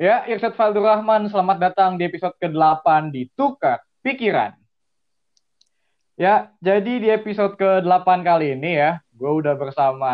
Ya, 0.00 0.24
Irsyad 0.24 0.56
Faldur 0.56 0.88
Rahman, 0.88 1.28
selamat 1.28 1.60
datang 1.60 2.00
di 2.00 2.08
episode 2.08 2.32
ke-8 2.40 3.12
di 3.12 3.28
Tukar 3.36 3.84
Pikiran. 4.00 4.56
Ya, 6.16 6.48
jadi 6.56 7.04
di 7.04 7.12
episode 7.12 7.60
ke-8 7.60 8.24
kali 8.24 8.56
ini 8.56 8.80
ya, 8.80 9.04
gue 9.12 9.28
udah 9.28 9.52
bersama 9.60 10.12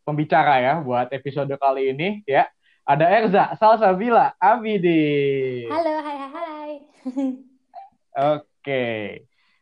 pembicara 0.00 0.64
ya 0.64 0.80
buat 0.80 1.12
episode 1.12 1.52
kali 1.60 1.92
ini 1.92 2.24
ya. 2.24 2.48
Ada 2.88 3.12
Erza, 3.12 3.44
Salsabila, 3.60 4.32
Abidi. 4.40 5.68
Halo, 5.68 5.92
hai 6.00 6.16
hai 6.16 6.30
hai. 6.32 6.72
Oke. 8.32 8.84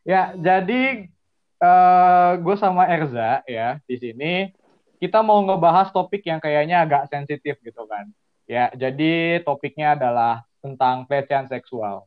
Ya, 0.07 0.31
jadi 0.39 1.11
uh, 1.59 2.39
gue 2.39 2.55
sama 2.55 2.87
Erza 2.87 3.43
ya 3.51 3.83
di 3.83 3.99
sini 3.99 4.60
kita 5.01 5.25
mau 5.25 5.41
ngebahas 5.41 5.89
topik 5.91 6.23
yang 6.29 6.39
kayaknya 6.39 6.85
agak 6.85 7.09
sensitif 7.09 7.57
gitu 7.65 7.89
kan. 7.89 8.13
Ya, 8.45 8.69
jadi 8.77 9.41
topiknya 9.41 9.97
adalah 9.97 10.45
tentang 10.61 11.09
pelecehan 11.09 11.49
seksual. 11.49 12.05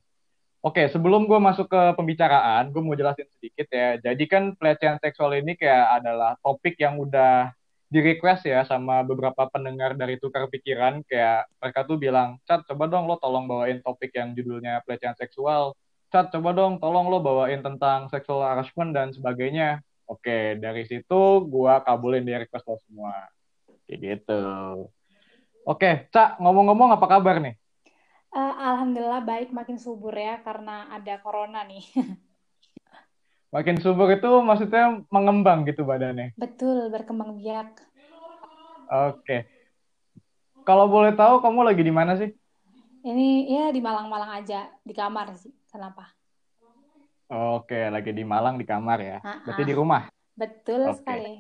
Oke, 0.63 0.87
sebelum 0.87 1.27
gue 1.27 1.39
masuk 1.43 1.67
ke 1.67 1.81
pembicaraan, 1.99 2.71
gue 2.71 2.79
mau 2.79 2.95
jelasin 2.95 3.27
sedikit 3.35 3.67
ya. 3.67 3.99
Jadi 3.99 4.23
kan 4.31 4.55
pelecehan 4.55 4.95
seksual 5.01 5.35
ini 5.35 5.59
kayak 5.59 5.99
adalah 5.99 6.39
topik 6.39 6.79
yang 6.79 6.95
udah 7.01 7.51
di 7.93 8.01
request 8.01 8.49
ya 8.49 8.65
sama 8.65 9.05
beberapa 9.05 9.45
pendengar 9.53 9.93
dari 9.93 10.17
tukar 10.17 10.49
pikiran 10.49 11.05
kayak 11.05 11.45
mereka 11.61 11.85
tuh 11.85 12.01
bilang 12.01 12.41
Cat 12.41 12.65
coba 12.65 12.89
dong 12.89 13.05
lo 13.05 13.21
tolong 13.21 13.45
bawain 13.45 13.85
topik 13.85 14.09
yang 14.17 14.33
judulnya 14.33 14.81
pelecehan 14.81 15.13
seksual 15.13 15.77
Cat 16.09 16.33
coba 16.33 16.57
dong 16.57 16.81
tolong 16.81 17.05
lo 17.13 17.21
bawain 17.21 17.61
tentang 17.61 18.09
sexual 18.09 18.41
harassment 18.41 18.97
dan 18.97 19.13
sebagainya 19.13 19.85
oke 20.09 20.57
dari 20.59 20.83
situ 20.87 21.21
gua 21.47 21.83
kabulin 21.83 22.23
di 22.23 22.33
request 22.35 22.65
lo 22.67 22.77
semua 22.83 23.13
kayak 23.87 23.99
gitu 23.99 24.41
oke 25.67 26.09
Cak 26.11 26.39
ngomong-ngomong 26.39 26.95
apa 26.95 27.05
kabar 27.07 27.39
nih 27.39 27.55
uh, 28.35 28.53
Alhamdulillah 28.73 29.23
baik 29.23 29.49
makin 29.55 29.79
subur 29.79 30.13
ya 30.13 30.41
karena 30.43 30.91
ada 30.91 31.19
corona 31.19 31.63
nih 31.63 31.83
Makin 33.53 33.77
subur 33.77 34.09
itu 34.09 34.25
maksudnya 34.41 35.05
mengembang 35.13 35.61
gitu 35.69 35.85
badannya. 35.85 36.33
Betul, 36.33 36.89
berkembang 36.89 37.37
biak. 37.37 37.85
Oke. 38.89 39.45
Kalau 40.65 40.89
boleh 40.89 41.13
tahu 41.13 41.37
kamu 41.37 41.61
lagi 41.61 41.85
di 41.85 41.93
mana 41.93 42.17
sih? 42.17 42.33
Ini 43.05 43.29
ya 43.53 43.65
di 43.69 43.77
Malang-Malang 43.77 44.41
aja, 44.41 44.73
di 44.81 44.97
kamar 44.97 45.37
sih. 45.37 45.53
Kenapa? 45.69 46.09
Oke, 47.33 47.89
lagi 47.89 48.13
di 48.13 48.21
Malang 48.21 48.61
di 48.61 48.65
kamar 48.69 48.99
ya. 49.01 49.17
Ha-ha. 49.25 49.41
Berarti 49.41 49.63
di 49.65 49.73
rumah. 49.73 50.05
Betul 50.37 50.85
Oke. 50.85 51.01
sekali. 51.01 51.35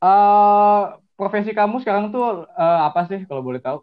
Uh, 0.00 1.00
profesi 1.16 1.52
kamu 1.56 1.80
sekarang 1.80 2.12
tuh 2.12 2.44
uh, 2.44 2.80
apa 2.84 3.08
sih 3.08 3.24
kalau 3.24 3.40
boleh 3.40 3.60
tahu? 3.60 3.80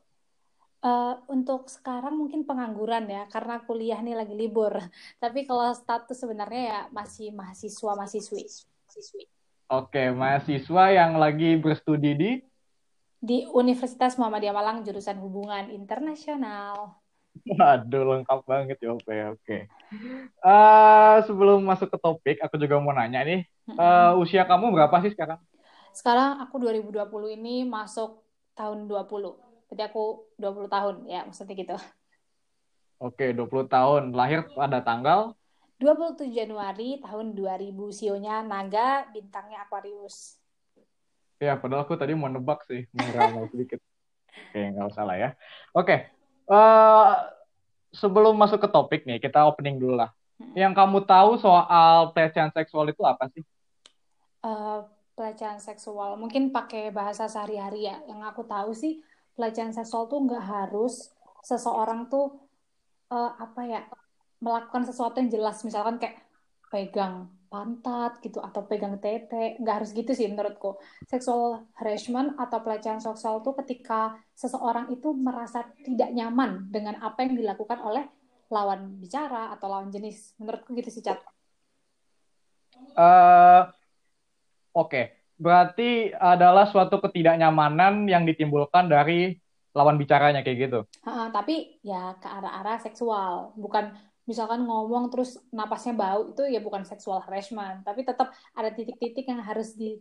Uh, 0.85 1.17
untuk 1.33 1.65
sekarang 1.65 2.13
mungkin 2.13 2.45
pengangguran 2.45 3.09
ya 3.09 3.25
karena 3.33 3.57
kuliah 3.65 3.97
nih 4.05 4.13
lagi 4.13 4.37
libur. 4.37 4.77
Tapi 5.23 5.49
kalau 5.49 5.73
status 5.73 6.13
sebenarnya 6.13 6.61
ya 6.61 6.79
masih 6.93 7.33
mahasiswa 7.33 7.91
mahasiswi. 7.97 8.45
mahasiswi. 8.45 9.23
Oke, 9.67 10.13
mahasiswa 10.13 10.83
yang 10.93 11.17
lagi 11.17 11.57
berstudi 11.57 12.13
di 12.13 12.31
di 13.17 13.49
Universitas 13.49 14.13
Muhammadiyah 14.21 14.53
Malang 14.53 14.85
jurusan 14.85 15.17
Hubungan 15.17 15.73
Internasional. 15.73 17.01
Waduh, 17.57 18.03
lengkap 18.15 18.39
banget 18.47 18.77
ya, 18.81 18.93
oke 18.93 19.15
oke. 19.37 19.57
Uh, 20.43 21.15
sebelum 21.25 21.63
masuk 21.63 21.91
ke 21.91 21.97
topik, 21.99 22.37
aku 22.43 22.55
juga 22.59 22.77
mau 22.81 22.95
nanya 22.95 23.23
nih, 23.23 23.45
uh, 23.75 24.17
usia 24.19 24.43
kamu 24.43 24.73
berapa 24.73 24.95
sih 25.03 25.11
sekarang? 25.13 25.39
Sekarang 25.95 26.41
aku 26.43 26.61
2020 26.61 27.37
ini 27.37 27.65
masuk 27.65 28.21
tahun 28.53 28.85
20 28.85 29.47
Berarti 29.67 29.83
aku 29.83 30.31
20 30.39 30.71
tahun 30.71 30.95
ya 31.11 31.27
maksudnya 31.27 31.55
gitu. 31.59 31.77
Oke, 33.03 33.35
20 33.35 33.67
tahun. 33.67 34.03
Lahir 34.15 34.47
pada 34.55 34.79
tanggal 34.81 35.35
27 35.77 36.33
Januari 36.33 36.97
tahun 37.03 37.35
2000. 37.35 37.93
Sionya 37.93 38.41
naga, 38.41 39.05
bintangnya 39.11 39.67
Aquarius. 39.67 40.39
Ya, 41.37 41.53
padahal 41.53 41.85
aku 41.85 41.93
tadi 41.93 42.17
mau 42.17 42.31
nebak 42.31 42.65
sih, 42.65 42.89
mau 42.97 43.45
sedikit. 43.53 43.77
Oke, 44.49 44.61
nggak 44.73 44.87
usah 44.89 45.03
lah 45.05 45.17
ya. 45.19 45.29
Oke, 45.77 46.09
uh, 46.47 47.13
sebelum 47.93 48.35
masuk 48.35 48.63
ke 48.63 48.69
topik 48.71 49.01
nih, 49.07 49.21
kita 49.21 49.47
opening 49.47 49.79
dulu 49.79 49.99
lah. 49.99 50.11
Hmm. 50.37 50.53
Yang 50.53 50.73
kamu 50.75 50.97
tahu 51.07 51.31
soal 51.39 52.11
pelecehan 52.11 52.51
seksual 52.51 52.89
itu 52.91 53.03
apa 53.03 53.27
sih? 53.31 53.43
Uh, 54.43 54.85
pelecehan 55.17 55.59
seksual, 55.61 56.15
mungkin 56.19 56.49
pakai 56.49 56.89
bahasa 56.89 57.27
sehari-hari 57.27 57.89
ya. 57.89 57.97
Yang 58.05 58.21
aku 58.33 58.41
tahu 58.45 58.71
sih, 58.73 59.01
pelecehan 59.37 59.71
seksual 59.71 60.09
tuh 60.09 60.23
nggak 60.25 60.43
harus 60.43 61.13
seseorang 61.45 62.11
tuh 62.11 62.35
uh, 63.13 63.31
apa 63.39 63.61
ya 63.63 63.81
melakukan 64.43 64.85
sesuatu 64.85 65.17
yang 65.17 65.31
jelas 65.31 65.63
misalkan 65.63 65.97
kayak 65.97 66.21
pegang 66.69 67.31
pantat 67.47 68.19
gitu 68.21 68.43
atau 68.43 68.63
pegang 68.67 68.99
tete. 69.01 69.57
Nggak 69.59 69.75
harus 69.83 69.91
gitu 69.95 70.11
sih 70.13 70.27
menurutku. 70.29 70.77
Sexual 71.07 71.67
harassment 71.79 72.35
atau 72.35 72.59
pelecehan 72.61 73.01
seksual 73.01 73.41
tuh 73.41 73.55
ketika 73.63 74.15
seseorang 74.35 74.91
itu 74.93 75.11
merasa 75.15 75.65
tidak 75.83 76.11
nyaman 76.13 76.67
dengan 76.69 76.99
apa 77.01 77.25
yang 77.25 77.39
dilakukan 77.39 77.79
oleh 77.81 78.05
lawan 78.51 78.99
bicara 78.99 79.55
atau 79.55 79.67
lawan 79.71 79.89
jenis. 79.89 80.35
Menurutku 80.39 80.75
gitu 80.75 80.91
sih 80.91 81.03
cat. 81.03 81.19
Uh, 82.93 83.67
oke. 84.75 84.91
Okay 84.91 85.17
berarti 85.37 86.11
adalah 86.17 86.65
suatu 86.65 86.97
ketidaknyamanan 86.97 88.09
yang 88.09 88.25
ditimbulkan 88.25 88.89
dari 88.89 89.37
lawan 89.77 90.01
bicaranya 90.01 90.41
kayak 90.41 90.57
gitu. 90.67 90.79
Ha, 91.05 91.29
tapi 91.29 91.77
ya 91.85 92.17
ke 92.17 92.25
arah-arah 92.25 92.81
seksual, 92.81 93.53
bukan 93.53 93.93
misalkan 94.27 94.67
ngomong 94.67 95.07
terus 95.07 95.39
napasnya 95.55 95.95
bau 95.95 96.35
itu 96.35 96.43
ya 96.51 96.59
bukan 96.59 96.83
seksual 96.83 97.23
harassment, 97.23 97.87
tapi 97.87 98.03
tetap 98.03 98.35
ada 98.51 98.69
titik-titik 98.69 99.23
yang 99.23 99.39
harus 99.39 99.73
di 99.73 99.95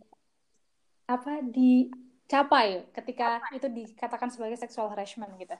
apa 1.07 1.39
dicapai 1.39 2.91
ketika 2.91 3.39
itu 3.55 3.71
dikatakan 3.71 4.27
sebagai 4.27 4.59
seksual 4.59 4.91
harassment 4.91 5.31
gitu. 5.39 5.55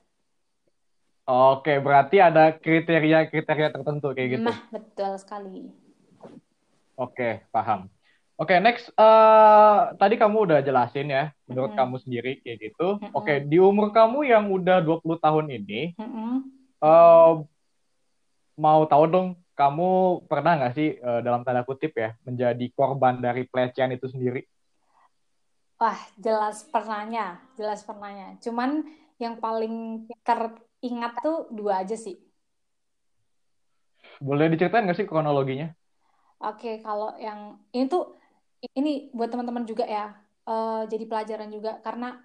Oke, 1.27 1.79
berarti 1.83 2.23
ada 2.23 2.55
kriteria-kriteria 2.55 3.71
tertentu 3.75 4.15
kayak 4.15 4.29
gitu. 4.39 4.47
Nah, 4.47 4.59
betul 4.71 5.11
sekali. 5.19 5.71
Oke, 6.95 7.43
paham. 7.51 7.91
Oke, 8.39 8.55
okay, 8.55 8.63
next. 8.63 8.93
Uh, 8.95 9.91
tadi 9.99 10.15
kamu 10.15 10.47
udah 10.47 10.59
jelasin 10.63 11.11
ya, 11.11 11.35
menurut 11.49 11.73
mm 11.73 11.75
-hmm. 11.75 11.89
kamu 11.89 11.95
sendiri 11.99 12.31
kayak 12.45 12.57
gitu. 12.71 12.87
Mm 12.95 13.11
-hmm. 13.11 13.17
Oke, 13.17 13.27
okay, 13.27 13.37
di 13.43 13.57
umur 13.59 13.91
kamu 13.91 14.23
yang 14.23 14.47
udah 14.47 14.79
20 14.79 15.19
tahun 15.19 15.45
ini, 15.51 15.81
mm 15.99 16.07
-hmm. 16.07 16.33
uh, 16.79 17.43
mau 18.57 18.83
tahu 18.89 19.03
dong, 19.07 19.27
kamu 19.53 20.25
pernah 20.25 20.57
nggak 20.57 20.73
sih, 20.73 20.97
uh, 20.99 21.21
dalam 21.21 21.45
tanda 21.45 21.63
kutip 21.63 21.93
ya, 21.93 22.17
menjadi 22.25 22.65
korban 22.73 23.21
dari 23.21 23.45
pelecehan 23.45 23.93
itu 23.93 24.09
sendiri? 24.09 24.43
Wah, 25.77 25.97
jelas 26.17 26.65
pernahnya, 26.65 27.37
jelas 27.53 27.85
pernahnya. 27.85 28.41
Cuman 28.41 28.81
yang 29.21 29.37
paling 29.37 30.05
teringat 30.25 31.13
tuh 31.21 31.45
dua 31.53 31.85
aja 31.85 31.93
sih. 31.93 32.17
Boleh 34.17 34.49
diceritain 34.49 34.89
nggak 34.89 34.97
sih 34.97 35.07
kronologinya? 35.09 35.69
Oke, 36.41 36.81
kalau 36.81 37.13
yang 37.21 37.61
ini 37.73 37.85
tuh 37.85 38.17
ini 38.73 39.13
buat 39.13 39.29
teman-teman 39.29 39.65
juga 39.69 39.85
ya 39.85 40.17
uh, 40.47 40.83
jadi 40.87 41.05
pelajaran 41.05 41.49
juga 41.51 41.77
karena 41.83 42.17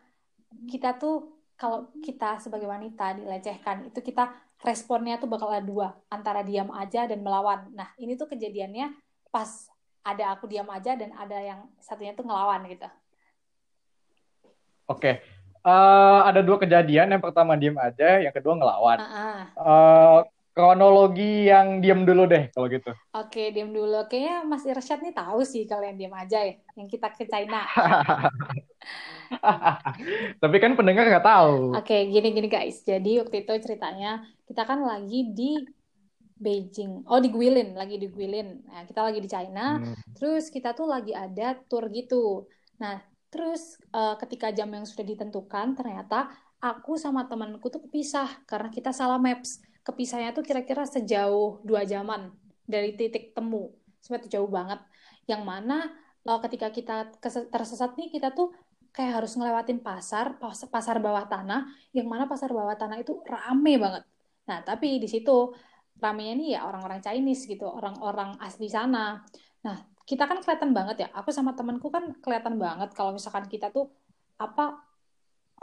kita 0.71 0.97
tuh 0.97 1.42
kalau 1.57 1.91
kita 2.03 2.43
sebagai 2.43 2.67
wanita 2.67 3.17
dilecehkan 3.19 3.89
itu 3.89 4.01
kita 4.03 4.33
responnya 4.63 5.19
tuh 5.19 5.31
bakal 5.31 5.51
ada 5.51 5.63
dua 5.63 5.95
antara 6.09 6.43
diam 6.47 6.71
aja 6.75 7.07
dan 7.07 7.21
melawan 7.21 7.69
nah 7.75 7.91
ini 7.99 8.15
tuh 8.15 8.31
kejadiannya 8.31 8.95
pas 9.31 9.71
ada 10.03 10.35
aku 10.35 10.51
diam 10.51 10.67
aja 10.71 10.99
dan 10.99 11.15
ada 11.15 11.39
yang 11.39 11.61
satunya 11.79 12.15
tuh 12.15 12.27
ngelawan 12.27 12.63
gitu 12.71 12.89
oke 14.91 14.99
okay. 14.99 15.15
uh, 15.63 15.71
eh, 15.71 16.21
ada 16.31 16.41
dua 16.43 16.59
kejadian 16.63 17.15
yang 17.15 17.23
pertama 17.23 17.59
diam 17.59 17.79
aja 17.79 18.23
yang 18.23 18.35
kedua 18.35 18.55
ngelawan 18.59 18.99
uh 18.99 19.07
-uh. 19.07 19.41
Uh, 19.59 20.19
kronologi 20.53 21.49
yang 21.49 21.81
diem 21.81 22.05
dulu 22.05 22.29
deh 22.29 22.53
kalau 22.53 22.69
gitu. 22.69 22.93
Oke, 23.17 23.57
diem 23.57 23.73
dulu. 23.73 24.05
Kayaknya 24.05 24.37
Mas 24.45 24.65
Irsyad 24.69 25.01
nih 25.01 25.17
tahu 25.17 25.41
sih 25.49 25.65
kalau 25.65 25.89
yang 25.89 25.97
diem 25.97 26.13
aja 26.13 26.45
ya, 26.45 26.61
yang 26.77 26.89
kita 26.93 27.09
ke 27.13 27.25
China. 27.25 27.65
Tapi 30.43 30.57
kan 30.61 30.77
pendengar 30.77 31.09
nggak 31.09 31.25
tahu. 31.25 31.73
Oke, 31.73 32.05
gini-gini 32.13 32.53
guys. 32.53 32.85
Jadi 32.85 33.25
waktu 33.25 33.49
itu 33.49 33.53
ceritanya 33.65 34.29
kita 34.45 34.69
kan 34.69 34.85
lagi 34.85 35.33
di 35.33 35.57
Beijing. 36.37 37.09
Oh, 37.09 37.23
di 37.23 37.33
Guilin, 37.33 37.73
lagi 37.73 37.97
di 37.97 38.13
Guilin. 38.13 38.69
Nah, 38.69 38.85
kita 38.85 39.09
lagi 39.09 39.25
di 39.25 39.31
China. 39.31 39.81
Hmm. 39.81 39.97
Terus 40.13 40.53
kita 40.53 40.77
tuh 40.77 40.85
lagi 40.85 41.17
ada 41.17 41.57
tour 41.65 41.89
gitu. 41.89 42.45
Nah, 42.77 43.01
terus 43.33 43.81
uh, 43.97 44.21
ketika 44.21 44.53
jam 44.53 44.69
yang 44.69 44.85
sudah 44.85 45.07
ditentukan, 45.07 45.79
ternyata 45.79 46.29
aku 46.61 47.01
sama 47.01 47.25
temanku 47.25 47.73
tuh 47.73 47.89
kepisah 47.89 48.45
karena 48.45 48.69
kita 48.69 48.93
salah 48.93 49.17
maps 49.17 49.65
kepisahnya 49.83 50.35
tuh 50.35 50.47
kira-kira 50.47 50.87
sejauh 50.87 51.63
dua 51.67 51.83
jaman 51.83 52.31
dari 52.67 52.95
titik 52.95 53.35
temu 53.35 53.75
sebenarnya 54.03 54.39
jauh 54.39 54.51
banget 54.51 54.81
yang 55.31 55.43
mana 55.47 55.91
uh, 56.27 56.41
ketika 56.43 56.71
kita 56.71 57.11
tersesat 57.51 57.95
nih 57.99 58.11
kita 58.11 58.35
tuh 58.35 58.55
kayak 58.93 59.25
harus 59.25 59.33
ngelewatin 59.41 59.81
pasar, 59.81 60.37
pasar 60.69 61.01
bawah 61.01 61.25
tanah, 61.25 61.65
yang 61.97 62.05
mana 62.13 62.29
pasar 62.29 62.53
bawah 62.53 62.77
tanah 62.77 63.01
itu 63.01 63.25
rame 63.25 63.81
banget. 63.81 64.05
Nah, 64.45 64.61
tapi 64.61 65.01
di 65.01 65.09
situ 65.09 65.57
ramenya 65.97 66.33
nih 66.37 66.49
ya 66.59 66.61
orang-orang 66.69 67.01
Chinese 67.01 67.49
gitu, 67.49 67.65
orang-orang 67.65 68.37
asli 68.45 68.69
sana. 68.69 69.25
Nah, 69.65 69.77
kita 70.05 70.29
kan 70.29 70.45
kelihatan 70.45 70.77
banget 70.77 70.97
ya. 71.07 71.15
Aku 71.17 71.33
sama 71.33 71.57
temanku 71.57 71.89
kan 71.89 72.13
kelihatan 72.21 72.61
banget 72.61 72.93
kalau 72.93 73.17
misalkan 73.17 73.49
kita 73.49 73.73
tuh 73.73 73.89
apa 74.37 74.85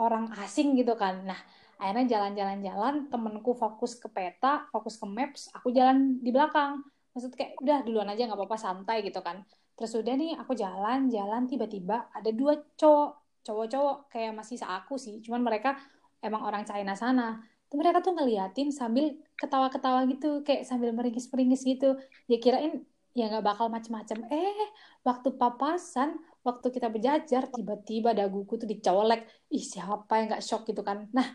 orang 0.01 0.33
asing 0.41 0.73
gitu 0.73 0.97
kan. 0.97 1.21
Nah, 1.29 1.37
akhirnya 1.79 2.05
jalan-jalan-jalan, 2.19 3.07
temenku 3.07 3.51
fokus 3.55 3.95
ke 3.95 4.07
peta, 4.11 4.67
fokus 4.69 4.99
ke 4.99 5.05
maps, 5.07 5.47
aku 5.55 5.71
jalan 5.71 6.19
di 6.19 6.29
belakang. 6.35 6.83
Maksud 7.15 7.31
kayak 7.33 7.55
udah 7.63 7.77
duluan 7.87 8.11
aja 8.11 8.27
nggak 8.27 8.39
apa-apa 8.39 8.57
santai 8.59 9.01
gitu 9.07 9.19
kan. 9.23 9.41
Terus 9.79 9.95
udah 9.95 10.13
nih 10.19 10.31
aku 10.35 10.53
jalan 10.59 11.07
jalan 11.07 11.47
tiba-tiba 11.47 12.11
ada 12.11 12.29
dua 12.35 12.59
cowok 12.75 13.09
cowok-cowok 13.47 14.11
kayak 14.11 14.35
masih 14.35 14.59
seaku 14.59 14.99
sih 14.99 15.23
cuman 15.23 15.41
mereka 15.47 15.79
emang 16.19 16.43
orang 16.43 16.67
China 16.67 16.93
sana. 16.99 17.39
Tuh 17.71 17.77
mereka 17.79 18.03
tuh 18.03 18.13
ngeliatin 18.17 18.69
sambil 18.75 19.15
ketawa-ketawa 19.39 20.03
gitu 20.11 20.43
kayak 20.43 20.67
sambil 20.67 20.91
meringis-meringis 20.91 21.63
gitu. 21.63 21.95
Ya 22.27 22.37
kirain 22.43 22.83
ya 23.15 23.31
nggak 23.31 23.45
bakal 23.45 23.71
macem-macem. 23.71 24.19
Eh 24.27 24.59
waktu 25.07 25.31
papasan 25.39 26.19
waktu 26.43 26.67
kita 26.75 26.87
berjajar 26.91 27.47
tiba-tiba 27.47 28.11
daguku 28.11 28.59
tuh 28.59 28.67
dicolek. 28.67 29.23
Ih 29.47 29.63
siapa 29.63 30.11
yang 30.19 30.25
nggak 30.35 30.43
shock 30.43 30.67
gitu 30.69 30.81
kan? 30.83 31.07
Nah 31.15 31.27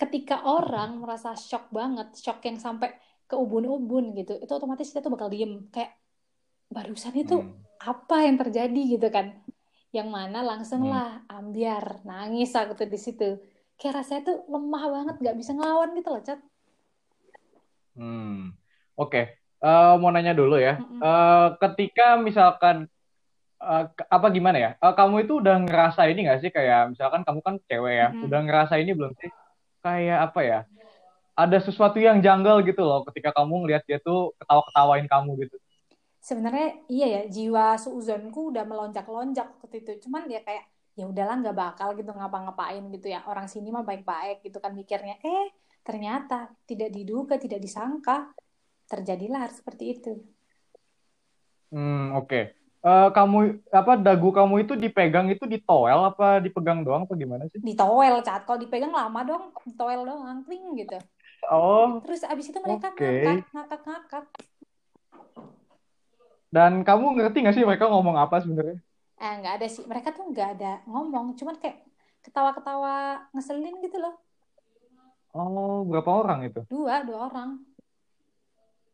ketika 0.00 0.48
orang 0.48 1.04
merasa 1.04 1.36
shock 1.36 1.68
banget 1.68 2.16
shock 2.16 2.40
yang 2.48 2.56
sampai 2.56 2.96
ke 3.28 3.36
ubun-ubun 3.36 4.16
gitu 4.16 4.40
itu 4.40 4.48
otomatis 4.48 4.88
kita 4.88 5.04
tuh 5.04 5.12
bakal 5.12 5.28
diem. 5.28 5.68
Kayak 5.68 5.92
barusan 6.72 7.14
itu 7.14 7.36
hmm. 7.36 7.84
apa 7.84 8.16
yang 8.24 8.40
terjadi? 8.40 8.82
gitu 8.96 9.08
kan. 9.12 9.36
Yang 9.92 10.08
mana 10.08 10.40
langsung 10.40 10.88
hmm. 10.88 10.90
lah 10.90 11.10
ambiar 11.28 12.00
nangis 12.08 12.56
aku 12.56 12.72
tuh 12.80 12.88
di 12.88 12.96
situ. 12.96 13.36
Kayak 13.76 14.02
rasanya 14.02 14.22
tuh 14.24 14.36
lemah 14.48 14.84
banget 14.88 15.14
nggak 15.20 15.36
bisa 15.40 15.50
ngelawan 15.56 15.96
gitu 15.96 16.08
loh 16.12 16.20
cat 16.20 16.40
hmm. 17.96 18.52
Oke 19.00 19.08
okay. 19.08 19.24
uh, 19.64 19.68
eh, 19.68 19.94
mau 19.96 20.12
nanya 20.12 20.36
dulu 20.36 20.60
ya. 20.60 20.76
Mm 20.76 21.00
uh, 21.00 21.48
ketika 21.56 22.20
misalkan 22.20 22.88
uh, 23.56 23.88
apa 23.88 24.26
gimana 24.32 24.56
ya? 24.60 24.70
Uh, 24.84 24.92
kamu 24.92 25.24
itu 25.24 25.40
udah 25.40 25.64
ngerasa 25.64 26.12
ini 26.12 26.28
gak 26.28 26.44
sih? 26.44 26.52
Kayak 26.52 26.92
misalkan 26.92 27.24
kamu 27.24 27.40
kan 27.40 27.54
cewek 27.64 27.94
ya 27.96 28.08
mm 28.12 28.28
udah 28.28 28.40
ngerasa 28.44 28.74
ini 28.76 28.92
belum 28.92 29.16
sih 29.16 29.32
kayak 29.80 30.18
apa 30.30 30.40
ya 30.44 30.60
ada 31.40 31.56
sesuatu 31.56 31.96
yang 31.96 32.20
janggal 32.20 32.60
gitu 32.68 32.84
loh 32.84 33.00
ketika 33.08 33.32
kamu 33.32 33.64
ngelihat 33.64 33.82
dia 33.88 33.98
tuh 34.02 34.36
ketawa-ketawain 34.36 35.08
kamu 35.08 35.30
gitu. 35.48 35.56
Sebenarnya 36.20 36.84
iya 36.92 37.06
ya 37.08 37.22
jiwa 37.32 37.80
suuzonku 37.80 38.52
udah 38.52 38.68
melonjak-lonjak 38.68 39.56
waktu 39.64 39.80
itu. 39.80 40.04
Cuman 40.04 40.28
ya 40.28 40.44
kayak 40.44 40.68
ya 41.00 41.08
udahlah 41.08 41.40
nggak 41.40 41.56
bakal 41.56 41.96
gitu 41.96 42.12
ngapa-ngapain 42.12 42.84
gitu 42.92 43.08
ya. 43.08 43.24
Orang 43.24 43.48
sini 43.48 43.72
mah 43.72 43.80
baik-baik 43.88 44.44
gitu 44.44 44.60
kan 44.60 44.76
mikirnya. 44.76 45.16
Eh 45.24 45.48
ternyata 45.80 46.52
tidak 46.68 46.92
diduga 46.92 47.40
tidak 47.40 47.64
disangka 47.64 48.28
terjadilah 48.84 49.48
seperti 49.48 49.96
itu. 49.96 50.12
Hmm 51.72 52.12
oke. 52.12 52.28
okay. 52.28 52.59
Uh, 52.84 52.88
eh, 52.88 53.08
kamu 53.12 53.38
apa 53.72 53.92
dagu 54.00 54.28
kamu 54.30 54.54
itu 54.64 54.74
dipegang 54.76 55.26
itu 55.32 55.44
ditowel 55.48 56.10
apa 56.10 56.40
dipegang 56.40 56.84
doang 56.84 57.04
atau 57.08 57.16
gimana 57.16 57.48
sih 57.48 57.60
ditowel 57.60 58.20
cat 58.20 58.44
kalau 58.44 58.60
dipegang 58.60 58.92
lama 58.92 59.20
dong 59.24 59.44
ditowel 59.64 60.04
doang 60.04 60.44
kling 60.44 60.76
gitu 60.80 60.98
oh 61.48 62.00
terus 62.04 62.24
abis 62.28 62.52
itu 62.52 62.58
mereka 62.60 62.92
okay. 62.92 63.24
ngakak 63.24 63.48
ngakak 63.52 63.80
ngakak 63.84 64.24
dan 66.50 66.82
kamu 66.82 67.14
ngerti 67.14 67.46
gak 67.46 67.54
sih 67.54 67.62
mereka 67.62 67.86
ngomong 67.86 68.18
apa 68.18 68.42
sebenarnya? 68.42 68.82
Eh 69.22 69.32
nggak 69.38 69.54
ada 69.62 69.66
sih, 69.70 69.86
mereka 69.86 70.10
tuh 70.10 70.34
nggak 70.34 70.58
ada 70.58 70.82
ngomong, 70.90 71.38
cuman 71.38 71.54
kayak 71.62 71.86
ketawa-ketawa 72.26 73.22
ngeselin 73.30 73.78
gitu 73.86 74.02
loh. 74.02 74.18
Oh, 75.30 75.86
berapa 75.86 76.10
orang 76.10 76.50
itu? 76.50 76.60
Dua, 76.66 77.06
dua 77.06 77.30
orang. 77.30 77.62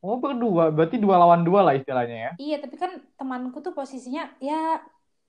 Oh, 0.07 0.23
berdua, 0.23 0.71
berarti 0.71 1.03
dua 1.03 1.19
lawan 1.19 1.43
dua 1.43 1.67
lah 1.67 1.75
istilahnya 1.75 2.17
ya? 2.17 2.33
Iya, 2.39 2.57
tapi 2.63 2.79
kan 2.79 3.03
temanku 3.19 3.59
tuh 3.59 3.75
posisinya 3.75 4.31
ya 4.39 4.79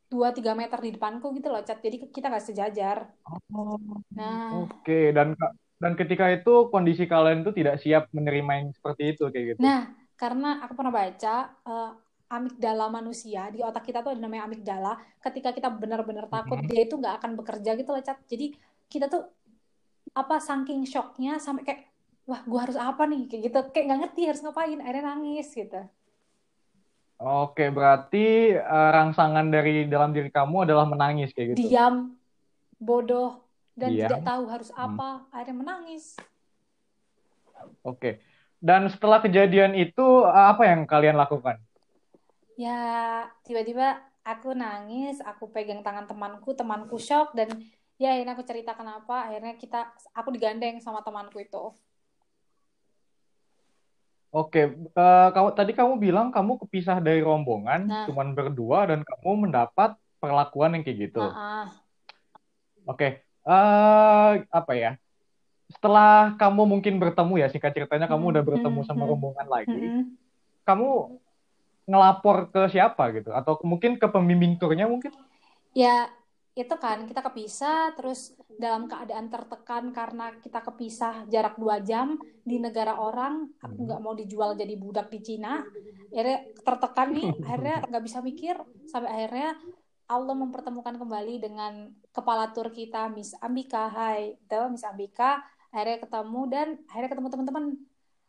dua 0.07 0.31
tiga 0.31 0.53
meter 0.53 0.77
di 0.77 0.93
depanku 0.93 1.33
gitu 1.33 1.49
loh, 1.49 1.65
cat. 1.65 1.81
Jadi 1.81 2.13
kita 2.13 2.29
gak 2.29 2.45
sejajar. 2.45 3.09
Oh, 3.49 3.81
nah. 4.13 4.61
Oke, 4.61 4.77
okay. 4.85 5.05
dan 5.09 5.33
dan 5.81 5.97
ketika 5.97 6.29
itu 6.29 6.69
kondisi 6.69 7.09
kalian 7.09 7.41
tuh 7.41 7.57
tidak 7.57 7.81
siap 7.81 8.05
menerima 8.13 8.51
yang 8.53 8.67
seperti 8.69 9.17
itu 9.17 9.25
kayak 9.33 9.45
gitu. 9.57 9.59
Nah, 9.65 9.89
karena 10.13 10.61
aku 10.61 10.73
pernah 10.77 10.93
baca 10.93 11.35
uh, 11.65 11.91
amigdala 12.27 12.91
manusia 12.91 13.47
di 13.53 13.63
otak 13.63 13.87
kita 13.87 14.03
tuh 14.03 14.11
ada 14.11 14.19
namanya 14.19 14.51
amigdala 14.51 14.99
ketika 15.23 15.55
kita 15.55 15.71
benar-benar 15.71 16.27
takut 16.27 16.59
mm-hmm. 16.59 16.71
dia 16.71 16.81
itu 16.83 16.95
nggak 16.99 17.15
akan 17.23 17.31
bekerja 17.39 17.71
gitu 17.79 17.89
loh 17.95 18.03
cat 18.03 18.19
jadi 18.27 18.51
kita 18.91 19.07
tuh 19.07 19.31
apa 20.11 20.35
saking 20.43 20.83
shocknya 20.83 21.39
sampai 21.39 21.63
kayak 21.63 21.81
wah 22.27 22.43
gue 22.43 22.59
harus 22.59 22.77
apa 22.77 23.07
nih? 23.07 23.25
Kayak 23.31 23.41
gitu. 23.49 23.59
Kayak 23.71 23.85
nggak 23.87 23.99
ngerti 24.03 24.21
harus 24.27 24.41
ngapain. 24.43 24.79
Akhirnya 24.83 25.03
nangis 25.15 25.47
gitu. 25.55 25.81
Oke 27.17 27.73
berarti 27.73 28.53
uh, 28.53 28.89
rangsangan 28.93 29.49
dari 29.49 29.89
dalam 29.89 30.13
diri 30.13 30.29
kamu 30.29 30.69
adalah 30.69 30.85
menangis 30.85 31.33
kayak 31.33 31.57
gitu? 31.57 31.73
Diam 31.73 32.13
bodoh 32.77 33.41
dan 33.73 33.89
diam. 33.89 34.05
tidak 34.05 34.21
tahu 34.21 34.43
harus 34.51 34.69
hmm. 34.69 34.85
apa. 34.85 35.09
Hmm. 35.09 35.33
akhirnya 35.33 35.55
menangis. 35.57 36.05
Oke. 37.81 38.21
Dan 38.61 38.89
setelah 38.89 39.21
kejadian 39.21 39.73
itu 39.73 40.05
apa 40.29 40.65
yang 40.65 40.85
kalian 40.85 41.17
lakukan? 41.17 41.57
Ya 42.57 43.25
tiba-tiba 43.45 44.01
aku 44.27 44.51
nangis 44.51 45.23
aku 45.23 45.47
pegang 45.49 45.79
tangan 45.81 46.03
temanku 46.03 46.51
temanku 46.51 46.99
shock 46.99 47.31
dan 47.31 47.47
ya 47.95 48.13
ini 48.19 48.27
aku 48.27 48.43
cerita 48.43 48.75
kenapa 48.75 49.29
akhirnya 49.29 49.55
kita 49.55 49.89
aku 50.11 50.35
digandeng 50.35 50.83
sama 50.83 50.99
temanku 50.99 51.39
itu 51.39 51.71
Oke, 54.27 54.75
uh, 54.93 55.29
kamu 55.31 55.49
tadi 55.55 55.71
kamu 55.71 55.93
bilang 55.97 56.27
kamu 56.35 56.59
kepisah 56.67 56.99
dari 56.99 57.23
rombongan, 57.23 57.87
nah. 57.87 58.05
cuman 58.05 58.35
berdua 58.35 58.91
dan 58.91 58.99
kamu 59.01 59.47
mendapat 59.47 59.95
perlakuan 60.19 60.75
yang 60.75 60.83
kayak 60.83 61.09
gitu. 61.09 61.23
Uh 61.23 61.31
-uh. 61.31 61.65
Oke, 62.91 63.23
uh, 63.47 64.43
apa 64.51 64.73
ya? 64.75 64.91
Setelah 65.71 66.35
kamu 66.35 66.63
mungkin 66.67 66.99
bertemu 66.99 67.33
ya, 67.39 67.47
singkat 67.47 67.71
ceritanya 67.71 68.07
kamu 68.07 68.35
udah 68.35 68.43
bertemu 68.43 68.79
sama 68.83 69.07
rombongan 69.07 69.47
lagi, 69.47 70.07
kamu 70.67 71.19
ngelapor 71.87 72.51
ke 72.51 72.61
siapa 72.67 73.15
gitu 73.15 73.31
atau 73.31 73.55
mungkin 73.63 73.95
ke 73.95 74.07
pembimbing 74.11 74.59
turnya 74.59 74.91
mungkin 74.91 75.15
ya 75.71 76.11
itu 76.57 76.75
kan 76.81 77.05
kita 77.05 77.21
kepisah 77.21 77.93
terus 77.93 78.33
dalam 78.57 78.89
keadaan 78.89 79.29
tertekan 79.29 79.93
karena 79.93 80.33
kita 80.41 80.65
kepisah 80.65 81.29
jarak 81.29 81.53
dua 81.61 81.77
jam 81.85 82.17
di 82.41 82.57
negara 82.57 82.97
orang 82.97 83.53
aku 83.61 83.77
hmm. 83.77 83.85
nggak 83.85 84.01
mau 84.01 84.17
dijual 84.17 84.57
jadi 84.57 84.73
budak 84.73 85.13
di 85.13 85.21
Cina 85.21 85.61
akhirnya 86.09 86.39
tertekan 86.65 87.13
nih 87.13 87.29
akhirnya 87.45 87.77
nggak 87.85 88.03
bisa 88.03 88.19
mikir 88.25 88.57
sampai 88.89 89.09
akhirnya 89.13 89.53
Allah 90.07 90.35
mempertemukan 90.39 90.95
kembali 90.95 91.35
dengan 91.43 91.91
kepala 92.15 92.55
tur 92.55 92.71
kita 92.71 93.11
Miss 93.11 93.35
Ambika. 93.43 93.91
Hai 93.91 94.39
itu 94.39 94.59
Miss 94.71 94.87
Ambika? 94.87 95.43
Akhirnya 95.67 95.99
ketemu 95.99 96.41
dan 96.47 96.67
akhirnya 96.87 97.09
ketemu 97.11 97.27
teman-teman. 97.27 97.65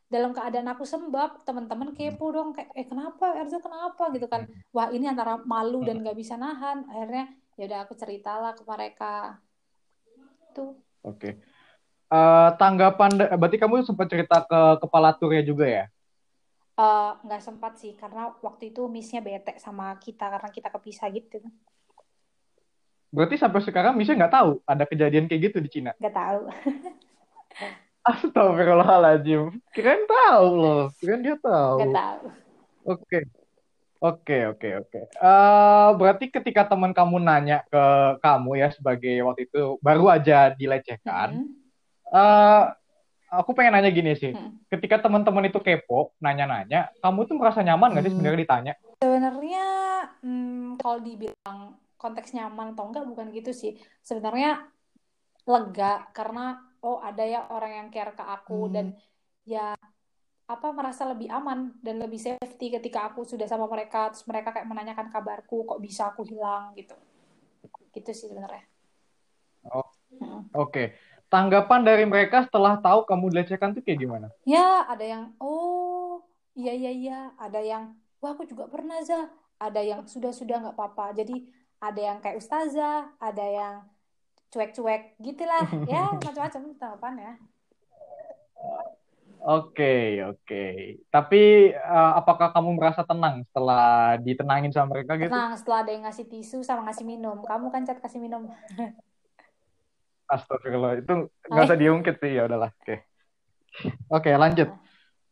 Dalam 0.09 0.33
keadaan 0.35 0.69
aku 0.75 0.83
sembab 0.83 1.47
teman-teman 1.47 1.95
kepo 1.95 2.35
dong 2.35 2.51
kayak 2.51 2.75
eh 2.75 2.83
kenapa? 2.83 3.39
Erza 3.39 3.63
kenapa? 3.63 4.11
Gitu 4.11 4.27
kan. 4.27 4.51
Wah 4.75 4.91
ini 4.91 5.07
antara 5.07 5.39
malu 5.47 5.87
dan 5.87 6.03
gak 6.03 6.19
bisa 6.19 6.35
nahan. 6.35 6.83
Akhirnya 6.91 7.31
ya 7.59 7.67
udah 7.67 7.81
aku 7.85 7.95
ceritalah 7.99 8.55
ke 8.55 8.63
mereka 8.63 9.43
tuh 10.55 10.79
oke 11.03 11.19
okay. 11.19 11.33
uh, 12.09 12.55
tanggapan 12.55 13.35
berarti 13.35 13.59
kamu 13.59 13.83
sempat 13.83 14.07
cerita 14.07 14.47
ke 14.47 14.61
kepala 14.87 15.11
turnya 15.19 15.43
juga 15.43 15.67
ya 15.67 15.85
uh, 16.79 17.19
nggak 17.27 17.43
sempat 17.43 17.75
sih 17.83 17.99
karena 17.99 18.31
waktu 18.39 18.71
itu 18.71 18.87
missnya 18.87 19.19
bete 19.19 19.59
sama 19.59 19.91
kita 19.99 20.31
karena 20.31 20.49
kita 20.55 20.71
kepisah 20.71 21.11
gitu 21.11 21.43
berarti 23.11 23.35
sampai 23.35 23.61
sekarang 23.67 23.99
missnya 23.99 24.25
nggak 24.25 24.35
tahu 24.39 24.51
ada 24.63 24.87
kejadian 24.87 25.27
kayak 25.27 25.51
gitu 25.51 25.59
di 25.59 25.71
Cina 25.75 25.91
nggak 25.99 26.15
tahu 26.15 26.41
Astagfirullahaladzim. 28.09 29.61
Kirain 29.77 30.09
tahu 30.09 30.49
loh. 30.57 30.83
Kirain 30.97 31.21
dia 31.21 31.37
tahu. 31.37 31.77
Gak 31.85 31.93
tahu. 31.93 32.23
Oke. 32.89 33.19
Oke, 33.99 34.47
oke, 34.47 34.69
oke. 34.87 35.01
Uh, 35.19 35.91
berarti 35.99 36.31
ketika 36.31 36.71
teman 36.71 36.95
kamu 36.95 37.19
nanya 37.19 37.67
ke 37.67 37.85
kamu 38.23 38.63
ya 38.63 38.71
sebagai 38.71 39.27
waktu 39.27 39.51
itu 39.51 39.75
baru 39.83 40.07
aja 40.15 40.55
dilecehkan, 40.55 41.43
hmm. 41.43 41.51
uh, 42.15 42.71
aku 43.27 43.59
pengen 43.59 43.75
nanya 43.75 43.91
gini 43.91 44.15
sih. 44.15 44.31
Hmm. 44.31 44.63
Ketika 44.71 45.03
teman-teman 45.03 45.51
itu 45.51 45.59
kepo, 45.59 46.15
nanya-nanya, 46.23 46.95
kamu 47.03 47.27
tuh 47.27 47.37
merasa 47.43 47.61
nyaman 47.67 47.99
gak 47.99 48.07
sih 48.07 48.15
hmm. 48.15 48.19
sebenarnya 48.23 48.41
ditanya? 48.47 48.73
Sebenarnya, 49.03 49.67
hmm, 50.23 50.79
kalau 50.79 50.99
dibilang 51.03 51.59
konteks 51.99 52.31
nyaman 52.39 52.79
atau 52.79 52.87
enggak 52.87 53.03
bukan 53.03 53.27
gitu 53.35 53.51
sih. 53.51 53.83
Sebenarnya 54.07 54.63
lega 55.43 56.07
karena 56.15 56.61
oh 56.87 57.03
ada 57.03 57.25
ya 57.27 57.51
orang 57.51 57.73
yang 57.83 57.89
care 57.91 58.15
ke 58.15 58.23
aku 58.23 58.71
hmm. 58.71 58.73
dan 58.79 58.87
ya 59.43 59.75
apa 60.49 60.73
merasa 60.73 61.05
lebih 61.05 61.29
aman 61.29 61.77
dan 61.85 62.01
lebih 62.01 62.17
safety 62.17 62.73
ketika 62.73 63.13
aku 63.13 63.21
sudah 63.29 63.45
sama 63.45 63.69
mereka 63.69 64.09
terus 64.09 64.25
mereka 64.25 64.49
kayak 64.57 64.65
menanyakan 64.65 65.13
kabarku 65.13 65.69
kok 65.69 65.81
bisa 65.85 66.09
aku 66.09 66.25
hilang? 66.25 66.73
gitu. 66.73 66.97
Gitu 67.93 68.11
sih 68.17 68.33
sebenarnya. 68.33 68.65
Oh, 69.69 69.85
oke. 70.57 70.97
Tanggapan 71.29 71.85
dari 71.85 72.09
mereka 72.09 72.49
setelah 72.49 72.81
tahu 72.81 73.05
kamu 73.05 73.29
dilecehkan 73.29 73.77
tuh 73.77 73.85
kayak 73.85 74.01
gimana? 74.01 74.29
ya 74.49 74.89
ada 74.89 75.05
yang 75.05 75.37
oh 75.37 76.25
iya 76.57 76.73
iya 76.73 76.93
iya. 76.97 77.21
Ada 77.37 77.61
yang 77.61 77.93
wah 78.25 78.33
aku 78.33 78.49
juga 78.49 78.65
pernah 78.73 78.97
za 79.05 79.29
ada 79.61 79.85
yang 79.85 80.09
sudah 80.09 80.33
sudah 80.33 80.65
nggak 80.65 80.77
apa-apa. 80.81 81.13
Jadi 81.13 81.45
ada 81.77 82.01
yang 82.01 82.19
kayak 82.25 82.41
ustazah 82.41 83.13
ada 83.21 83.45
yang 83.45 83.75
cuek-cuek 84.49 85.21
gitulah 85.21 85.69
ya 85.93 86.17
macam-macam 86.17 86.63
tanggapannya 86.81 87.33
Oke, 89.49 90.21
oke. 90.29 90.65
Tapi 91.09 91.73
eh, 91.73 92.13
apakah 92.21 92.53
kamu 92.53 92.77
merasa 92.77 93.01
tenang 93.01 93.49
setelah 93.49 94.21
ditenangin 94.21 94.69
sama 94.69 94.93
mereka 94.93 95.17
gitu? 95.17 95.33
tenang 95.33 95.57
setelah 95.57 95.79
ada 95.89 95.91
yang 95.97 96.05
ngasih 96.05 96.29
tisu 96.29 96.61
sama 96.61 96.85
ngasih 96.85 97.09
minum 97.09 97.41
kamu 97.49 97.73
kan 97.73 97.81
cat 97.89 97.97
kasih 98.05 98.21
minum 98.21 98.45
Astagfirullah, 100.29 101.01
itu 101.01 101.33
nggak 101.49 101.65
usah 101.65 101.81
diungkit 101.81 102.21
sih, 102.21 102.37
ya 102.37 102.45
udahlah. 102.45 102.69
Oke. 102.77 103.01
Oke, 104.13 104.31
lanjut. 104.37 104.69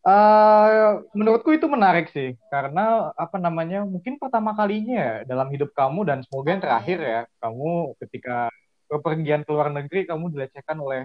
Eh, 0.06 0.90
menurutku 1.12 1.52
itu 1.52 1.68
menarik 1.68 2.08
sih, 2.08 2.32
karena 2.48 3.12
apa 3.12 3.36
namanya, 3.36 3.84
mungkin 3.84 4.16
pertama 4.16 4.56
kalinya 4.56 4.96
ya 4.96 5.14
dalam 5.28 5.52
hidup 5.52 5.76
kamu 5.76 6.08
dan 6.08 6.24
semoga 6.24 6.56
yang 6.56 6.64
terakhir 6.64 6.98
ya, 7.04 7.20
kamu 7.44 7.92
ketika 8.00 8.48
bepergian 8.88 9.44
ke 9.44 9.50
luar 9.52 9.68
negeri, 9.68 10.08
kamu 10.08 10.32
dilecehkan 10.32 10.80
oleh 10.80 11.04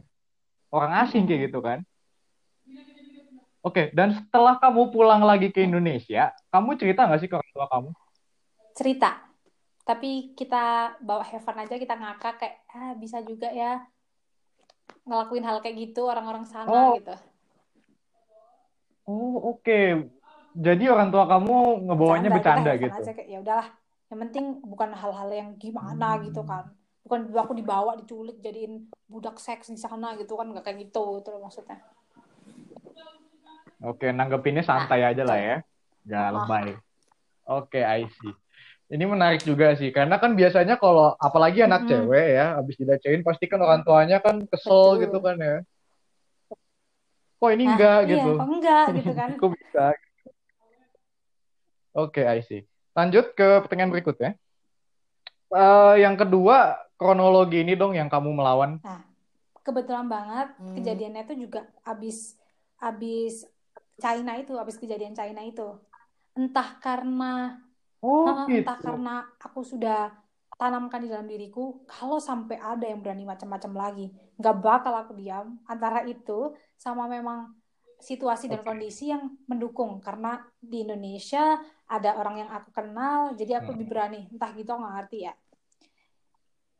orang 0.71 1.03
asing 1.03 1.27
kayak 1.27 1.51
gitu 1.51 1.59
kan. 1.59 1.83
Oke, 3.61 3.93
dan 3.93 4.09
setelah 4.17 4.57
kamu 4.57 4.89
pulang 4.89 5.21
lagi 5.21 5.53
ke 5.53 5.61
Indonesia, 5.61 6.33
kamu 6.49 6.69
cerita 6.81 7.05
nggak 7.05 7.19
sih 7.21 7.29
ke 7.29 7.35
orang 7.37 7.51
tua 7.53 7.67
kamu? 7.69 7.89
cerita 8.71 9.27
tapi 9.83 10.31
kita 10.31 10.95
bawa 11.03 11.27
have 11.27 11.43
fun 11.43 11.59
aja 11.59 11.75
kita 11.75 11.91
ngakak 11.91 12.39
kayak 12.39 12.55
ah 12.71 12.95
bisa 12.95 13.19
juga 13.19 13.51
ya 13.51 13.83
ngelakuin 15.03 15.43
hal 15.43 15.59
kayak 15.59 15.75
gitu 15.91 16.07
orang-orang 16.07 16.47
sana 16.47 16.71
Oh, 16.71 16.95
gitu 16.95 17.13
oh 19.09 19.35
oke. 19.57 19.81
Jadi 20.51 20.83
orang 20.87 21.09
tua 21.11 21.25
kamu 21.31 21.55
ngebawanya 21.87 22.29
bercanda 22.31 22.71
gitu. 22.75 22.91
aja 22.91 23.11
kayak 23.11 23.27
ya 23.27 23.39
udahlah 23.39 23.67
yang 24.11 24.19
penting 24.27 24.45
bukan 24.67 24.89
hal-hal 24.91 25.29
yang 25.31 25.49
gimana 25.55 26.19
gitu 26.23 26.43
Hmm. 26.43 26.51
kan 26.51 26.63
bukan 27.01 27.19
aku 27.33 27.53
dibawa 27.55 27.95
diculik 27.97 28.37
jadiin 28.43 28.87
budak 29.07 29.39
seks 29.39 29.71
di 29.71 29.79
sana 29.79 30.15
gitu 30.19 30.35
kan 30.35 30.47
nggak 30.51 30.63
kayak 30.63 30.77
gitu 30.87 31.23
itu 31.23 31.31
maksudnya 31.39 31.79
Oke, 33.81 34.07
nanggepinnya 34.13 34.63
nah 34.67 34.87
santai 34.87 35.01
aja 35.09 35.23
lah 35.25 35.39
ya. 35.41 35.55
Nggak 36.05 36.27
oh 36.33 36.37
lebay. 36.37 36.67
Oke, 37.49 37.79
I 37.81 38.05
see. 38.17 38.33
Ini 38.91 39.03
menarik 39.07 39.41
juga 39.47 39.71
sih, 39.79 39.89
karena 39.95 40.19
kan 40.19 40.35
biasanya 40.35 40.75
kalau 40.75 41.15
apalagi 41.17 41.63
anak 41.63 41.87
Mm-mm. 41.87 41.89
cewek 41.89 42.27
ya, 42.37 42.45
habis 42.59 42.75
dilecehin 42.75 43.23
pasti 43.23 43.45
kan 43.47 43.59
orang 43.63 43.81
tuanya 43.87 44.19
kan 44.19 44.35
kesel 44.51 44.99
gitu 45.01 45.17
betul 45.17 45.23
kan 45.23 45.37
ya. 45.39 45.55
Kok 47.39 47.51
ini 47.55 47.63
nah 47.65 47.71
enggak 47.73 47.97
iya 48.05 48.21
gitu? 48.21 48.33
kok 48.37 48.47
enggak 48.51 48.83
gitu 48.97 49.11
kan 49.19 49.31
Kok 49.39 49.49
bisa? 49.57 49.83
Oke, 51.95 52.21
I 52.23 52.39
see. 52.43 52.61
Lanjut 52.95 53.35
ke 53.35 53.47
pertanyaan 53.63 53.91
berikutnya. 53.91 54.29
Eh, 55.51 55.93
yang 56.03 56.15
kedua, 56.15 56.57
kronologi 56.95 57.59
ini 57.63 57.73
dong 57.75 57.91
yang 57.99 58.07
kamu 58.07 58.31
melawan. 58.31 58.79
nah 58.81 59.01
kebetulan 59.61 60.07
banget 60.09 60.47
Hmm. 60.57 60.73
kejadiannya 60.77 61.23
tuh 61.29 61.37
juga 61.37 61.59
abis 61.85 62.33
abis 62.81 63.45
China 64.03 64.31
itu 64.41 64.53
abis 64.61 64.77
kejadian 64.81 65.13
China 65.19 65.41
itu 65.51 65.67
entah 66.39 66.69
karena 66.85 67.33
Oh, 68.03 68.27
Heeh, 68.27 68.47
entah 68.61 68.77
gitu. 68.77 68.83
karena 68.85 69.15
aku 69.41 69.61
sudah 69.65 70.13
tanamkan 70.61 71.01
di 71.01 71.09
dalam 71.09 71.25
diriku, 71.25 71.81
kalau 71.89 72.21
sampai 72.21 72.57
ada 72.61 72.85
yang 72.85 73.01
berani 73.03 73.25
macam-macam 73.25 73.71
lagi, 73.73 74.05
nggak 74.37 74.55
bakal 74.61 74.93
aku 74.93 75.13
diam. 75.17 75.57
Antara 75.65 76.05
itu 76.05 76.53
sama 76.77 77.09
memang 77.09 77.39
situasi 78.09 78.45
dan 78.51 78.61
kondisi 78.61 79.09
yang 79.13 79.23
mendukung. 79.49 79.97
Karena 80.05 80.37
di 80.61 80.85
Indonesia 80.85 81.57
ada 81.89 82.09
orang 82.21 82.35
yang 82.45 82.49
aku 82.53 82.69
kenal, 82.77 83.33
jadi 83.39 83.51
aku 83.65 83.73
lebih 83.73 83.87
Hmm. 83.87 83.91
berani. 83.91 84.21
Entah 84.29 84.51
gitu, 84.53 84.71
nggak 84.77 84.93
ngerti 85.01 85.17
ya. 85.27 85.33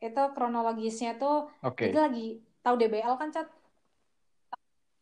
Itu 0.08 0.22
kronologisnya 0.36 1.12
tuh, 1.22 1.36
Oke. 1.64 1.86
jadi 1.86 1.98
lagi 2.06 2.26
tahu 2.64 2.76
DBL 2.80 3.16
kan, 3.22 3.30
Cat? 3.36 3.48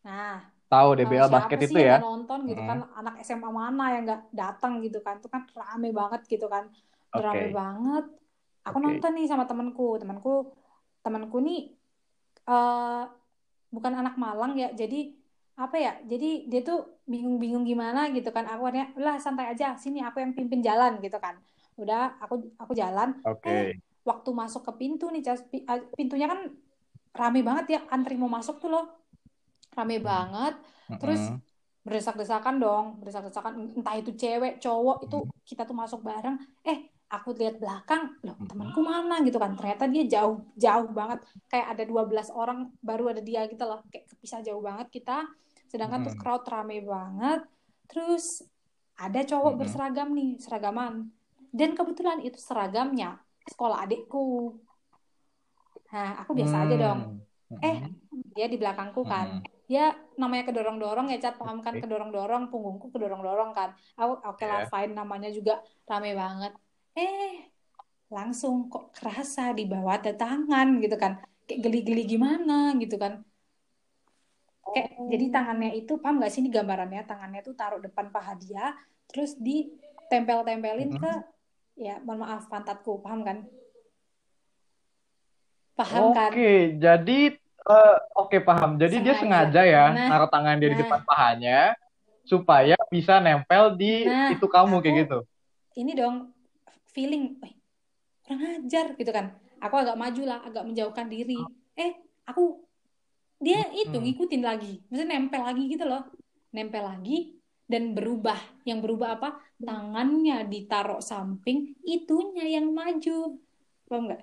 Nah, 0.04 0.49
Tahu 0.70 0.88
DBL 0.94 1.26
siapa 1.26 1.36
basket 1.42 1.58
itu 1.66 1.78
ya? 1.82 1.98
nonton 1.98 2.46
gitu 2.46 2.62
kan? 2.62 2.78
Hmm. 2.78 2.98
anak 3.02 3.14
SMA 3.26 3.50
mana 3.50 3.84
yang 3.98 4.02
nggak 4.06 4.22
datang 4.30 4.78
gitu 4.86 5.02
kan? 5.02 5.18
Itu 5.18 5.26
kan 5.26 5.42
rame 5.50 5.90
banget 5.90 6.22
gitu 6.30 6.46
kan? 6.46 6.70
Udah 7.10 7.24
rame 7.26 7.50
banget. 7.50 8.04
Aku 8.70 8.78
Oke. 8.78 8.86
nonton 8.86 9.12
nih 9.18 9.26
sama 9.26 9.50
temanku. 9.50 9.98
Temanku 9.98 10.54
temanku 11.02 11.42
nih 11.42 11.74
eh 12.46 13.02
bukan 13.74 13.92
anak 13.98 14.14
Malang 14.14 14.54
ya. 14.54 14.70
Jadi 14.70 15.10
apa 15.58 15.74
ya? 15.74 15.98
Jadi 16.06 16.46
dia 16.46 16.62
tuh 16.62 17.02
bingung-bingung 17.10 17.66
gimana 17.66 18.06
gitu 18.14 18.30
kan? 18.30 18.46
Aku 18.46 18.70
akhirnya 18.70 18.94
lah 18.94 19.18
santai 19.18 19.50
aja. 19.50 19.74
Sini 19.74 20.06
aku 20.06 20.22
yang 20.22 20.38
pimpin 20.38 20.62
jalan 20.62 21.02
gitu 21.02 21.18
kan. 21.18 21.34
Udah 21.74 22.14
aku 22.22 22.46
aku 22.62 22.78
jalan. 22.78 23.18
Oke. 23.26 23.50
eh 23.50 23.74
waktu 24.06 24.30
masuk 24.30 24.62
ke 24.70 24.72
pintu 24.86 25.10
nih 25.10 25.26
eh, 25.26 25.82
pintunya 25.98 26.30
kan 26.30 26.46
rame 27.10 27.42
banget 27.42 27.66
ya. 27.74 27.80
Antri 27.90 28.14
mau 28.14 28.30
masuk 28.30 28.62
tuh 28.62 28.70
loh 28.70 28.99
rame 29.76 29.96
banget. 30.02 30.54
Terus 31.00 31.32
berdesak-desakan 31.80 32.60
dong 32.60 32.84
berdesak-desakan 33.00 33.52
entah 33.80 33.96
itu 33.96 34.12
cewek 34.12 34.60
cowok 34.60 35.08
itu 35.08 35.16
kita 35.48 35.64
tuh 35.64 35.72
masuk 35.72 36.04
bareng 36.04 36.36
eh 36.68 36.92
aku 37.10 37.34
lihat 37.34 37.58
belakang 37.58 38.14
loh 38.22 38.38
temanku 38.46 38.80
mana? 38.84 39.18
Gitu 39.26 39.36
kan. 39.42 39.52
Ternyata 39.58 39.84
dia 39.90 40.04
jauh 40.06 40.46
jauh 40.54 40.88
banget. 40.94 41.18
Kayak 41.50 41.66
ada 41.74 41.82
12 41.90 42.28
orang 42.30 42.70
baru 42.78 43.10
ada 43.12 43.22
dia 43.22 43.44
gitu 43.50 43.64
loh. 43.66 43.82
Kayak 43.90 44.06
kepisah 44.14 44.40
jauh 44.46 44.62
banget 44.62 44.86
kita. 44.94 45.26
Sedangkan 45.66 46.06
tuh 46.06 46.14
Mm-mm. 46.14 46.22
crowd 46.22 46.44
rame 46.46 46.78
banget. 46.86 47.40
Terus 47.90 48.46
ada 48.94 49.20
cowok 49.26 49.52
Mm-mm. 49.52 49.58
berseragam 49.58 50.08
nih 50.14 50.38
seragaman. 50.38 51.10
Dan 51.50 51.74
kebetulan 51.74 52.22
itu 52.22 52.38
seragamnya 52.38 53.18
sekolah 53.50 53.82
adikku. 53.82 54.54
Nah 55.90 56.22
aku 56.22 56.30
biasa 56.38 56.56
aja 56.62 56.74
dong. 56.78 57.00
Hmm. 57.50 57.58
eh 57.66 57.76
dia 58.38 58.46
di 58.46 58.54
belakangku 58.54 59.02
kan. 59.02 59.42
Mm-mm. 59.42 59.59
Ya 59.74 59.94
namanya 60.20 60.44
kedorong-dorong 60.48 61.06
ya 61.12 61.18
cat. 61.24 61.34
Paham 61.40 61.58
kan 61.66 61.74
kedorong-dorong 61.82 62.42
punggungku 62.52 62.86
kedorong-dorong 62.94 63.50
kan. 63.58 63.70
Aku 64.00 64.12
oke 64.30 64.44
lah 64.50 64.60
Ya. 64.62 64.70
fine. 64.72 64.92
Namanya 64.98 65.28
juga 65.38 65.52
rame 65.90 66.10
banget. 66.22 66.52
Eh 66.98 67.30
langsung 68.16 68.54
kok 68.72 68.84
kerasa 68.96 69.42
di 69.58 69.64
bawah 69.72 69.94
ada 69.98 70.12
tangan 70.22 70.66
gitu 70.84 70.96
kan. 71.02 71.12
Kayak 71.46 71.60
geli-geli 71.64 72.02
gimana 72.12 72.74
gitu 72.82 72.96
kan. 73.02 73.12
Kayak 74.74 74.88
jadi 75.12 75.24
tangannya 75.34 75.70
itu 75.80 75.92
paham 76.02 76.22
gak 76.22 76.30
sih 76.32 76.40
ini 76.42 76.50
gambarannya? 76.56 77.02
Tangannya 77.10 77.40
tuh 77.46 77.54
taruh 77.60 77.80
depan 77.86 78.06
paha 78.14 78.32
dia 78.42 78.64
terus 79.10 79.30
ditempel-tempelin 79.46 80.90
ke 81.02 81.10
Mm-mm. 81.10 81.22
ya 81.86 81.94
mohon 82.06 82.18
maaf 82.22 82.42
pantatku. 82.52 82.92
Paham 83.04 83.20
kan? 83.28 83.38
Paham 85.78 86.04
kan? 86.16 86.32
Oke, 86.32 86.50
jadi 86.84 87.18
eh, 87.70 87.96
oke 88.18 88.36
paham. 88.42 88.76
Jadi 88.76 88.94
dia 89.00 89.14
sengaja 89.16 89.62
sengaja 89.62 89.62
ya 89.64 89.84
nah 89.94 90.06
naruh 90.10 90.30
tangan 90.30 90.56
dia 90.58 90.68
di 90.70 90.76
nah 90.76 90.80
depan 90.82 91.00
pahanya 91.06 91.60
supaya 92.26 92.76
bisa 92.90 93.18
nempel 93.18 93.74
di 93.74 94.06
nah 94.06 94.30
itu 94.34 94.46
kamu 94.46 94.74
aku 94.78 94.82
kayak 94.84 94.96
gitu. 95.06 95.18
ini 95.78 95.92
dong 95.94 96.16
feeling, 96.90 97.38
"Wih, 97.38 97.54
kurang 98.26 98.42
ajar 98.66 98.86
gitu 98.98 99.10
kan. 99.14 99.38
Aku 99.62 99.74
agak 99.78 99.96
maju 99.98 100.22
lah, 100.26 100.38
agak 100.42 100.64
menjauhkan 100.66 101.06
diri. 101.06 101.38
Eh, 101.78 101.92
aku 102.26 102.64
dia 103.40 103.64
itu 103.72 103.96
Hmm. 103.96 104.04
ngikutin 104.04 104.42
lagi, 104.44 104.84
maksudnya 104.90 105.16
nempel 105.16 105.40
lagi 105.40 105.62
gitu 105.70 105.84
loh, 105.88 106.02
nempel 106.52 106.84
lagi 106.84 107.40
dan 107.70 107.94
berubah. 107.96 108.36
Yang 108.68 108.78
berubah 108.84 109.08
apa? 109.16 109.28
Tangannya 109.62 110.44
ditaruh 110.50 111.00
samping, 111.00 111.72
itunya 111.86 112.60
yang 112.60 112.72
maju, 112.74 113.40
paham 113.88 114.02
nggak? 114.10 114.22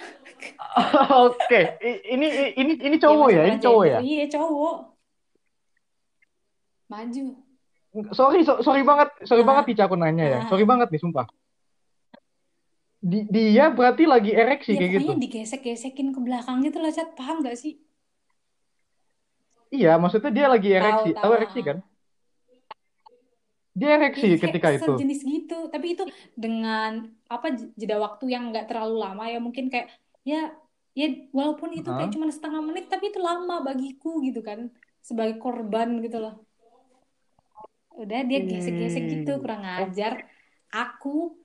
Oke, 1.26 1.60
ini 2.08 2.26
ini 2.54 2.72
ini 2.78 2.96
Ya 2.96 3.02
cowok 3.04 3.28
ya, 3.34 3.42
ini 3.50 3.58
cowok 3.58 3.84
ya. 3.90 3.98
iya 4.00 4.24
cowok, 4.30 4.76
maju. 6.86 7.26
Sorry, 8.14 8.46
so- 8.46 8.62
sorry 8.62 8.86
banget, 8.86 9.10
sorry 9.26 9.42
banget 9.42 9.66
Ah, 9.66 9.68
Cica 9.74 9.84
aku 9.90 9.98
nanya 9.98 10.24
ya. 10.24 10.38
ah, 10.38 10.46
Sorry 10.46 10.62
banget 10.62 10.94
nih, 10.94 11.00
sumpah. 11.02 11.26
Di- 13.02 13.26
dia 13.32 13.72
berarti 13.72 14.04
lagi 14.06 14.30
ereksi 14.30 14.76
ya 14.76 14.78
kayak 14.78 14.92
gitu. 15.00 15.12
digesek-gesekin 15.18 16.14
ke 16.14 16.20
belakang 16.22 16.62
gitu 16.62 16.78
lah, 16.78 16.92
Cat. 16.94 17.16
Paham 17.18 17.42
nggak 17.42 17.58
sih? 17.58 17.82
Iya, 19.74 19.98
maksudnya 19.98 20.30
dia 20.30 20.46
lagi 20.46 20.70
Tahu, 20.70 20.78
ereksi. 20.78 21.10
tahu. 21.14 21.22
Tahu 21.22 21.32
ereksi 21.34 21.60
kan? 21.66 21.78
Dia 23.78 23.88
ereksi 23.96 24.26
kayak 24.26 24.42
ketika 24.42 24.68
itu. 24.76 24.84
sejenis 24.98 25.20
gitu. 25.24 25.58
Tapi 25.70 25.86
itu 25.94 26.04
dengan 26.34 27.06
apa 27.30 27.46
jeda 27.78 27.96
waktu 28.02 28.24
yang 28.34 28.50
nggak 28.50 28.66
terlalu 28.70 28.96
lama 28.98 29.24
ya 29.30 29.38
mungkin 29.38 29.70
kayak 29.72 29.88
ya 30.26 30.50
ya 30.92 31.06
walaupun 31.30 31.70
itu 31.72 31.86
kayak 31.86 32.10
Hah? 32.10 32.14
cuma 32.14 32.26
setengah 32.28 32.60
menit 32.66 32.90
tapi 32.90 33.14
itu 33.14 33.20
lama 33.22 33.62
bagiku 33.62 34.18
gitu 34.26 34.42
kan 34.42 34.68
sebagai 35.00 35.38
korban 35.38 36.02
gitu 36.02 36.18
loh. 36.18 36.34
Udah 37.94 38.20
dia 38.26 38.40
gesek-gesek 38.42 39.04
gitu 39.06 39.32
Hmm. 39.38 39.42
kurang 39.42 39.62
Oh, 39.66 39.76
ajar. 39.86 40.12
Aku 40.70 41.38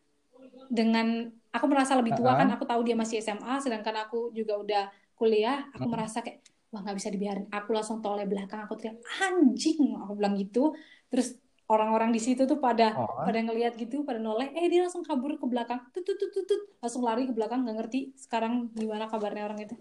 dengan 0.69 1.29
aku 1.53 1.65
merasa 1.71 1.93
lebih 1.95 2.13
tua 2.17 2.35
kan 2.35 2.49
aku 2.51 2.65
tahu 2.67 2.81
dia 2.83 2.95
masih 2.97 3.21
SMA 3.21 3.61
sedangkan 3.63 3.95
aku 4.09 4.33
juga 4.35 4.59
udah 4.59 4.83
kuliah 5.15 5.69
aku 5.71 5.87
merasa 5.87 6.19
kayak 6.25 6.43
wah 6.73 6.83
nggak 6.83 6.97
bisa 6.99 7.09
dibiarin 7.13 7.47
aku 7.47 7.69
langsung 7.71 8.03
toleh 8.03 8.27
belakang 8.27 8.59
aku 8.65 8.75
teriak 8.75 8.99
anjing 9.23 9.95
aku 9.95 10.11
bilang 10.19 10.35
gitu 10.35 10.75
terus 11.07 11.39
orang-orang 11.65 12.13
di 12.13 12.21
situ 12.21 12.45
tuh 12.45 12.61
pada 12.61 12.93
Oh. 12.93 13.25
pada 13.25 13.39
ngelihat 13.41 13.73
gitu 13.81 14.05
pada 14.05 14.21
noleh 14.21 14.53
eh 14.53 14.69
dia 14.69 14.85
langsung 14.85 15.01
kabur 15.01 15.33
ke 15.37 15.45
belakang 15.49 15.81
tut 15.93 16.05
tut 16.05 16.17
tut 16.19 16.45
tut, 16.45 16.61
langsung 16.77 17.01
lari 17.01 17.25
ke 17.25 17.33
belakang 17.33 17.65
nggak 17.65 17.77
ngerti 17.81 18.13
sekarang 18.17 18.69
gimana 18.77 19.09
kabarnya 19.09 19.49
orang 19.49 19.65
itu 19.65 19.75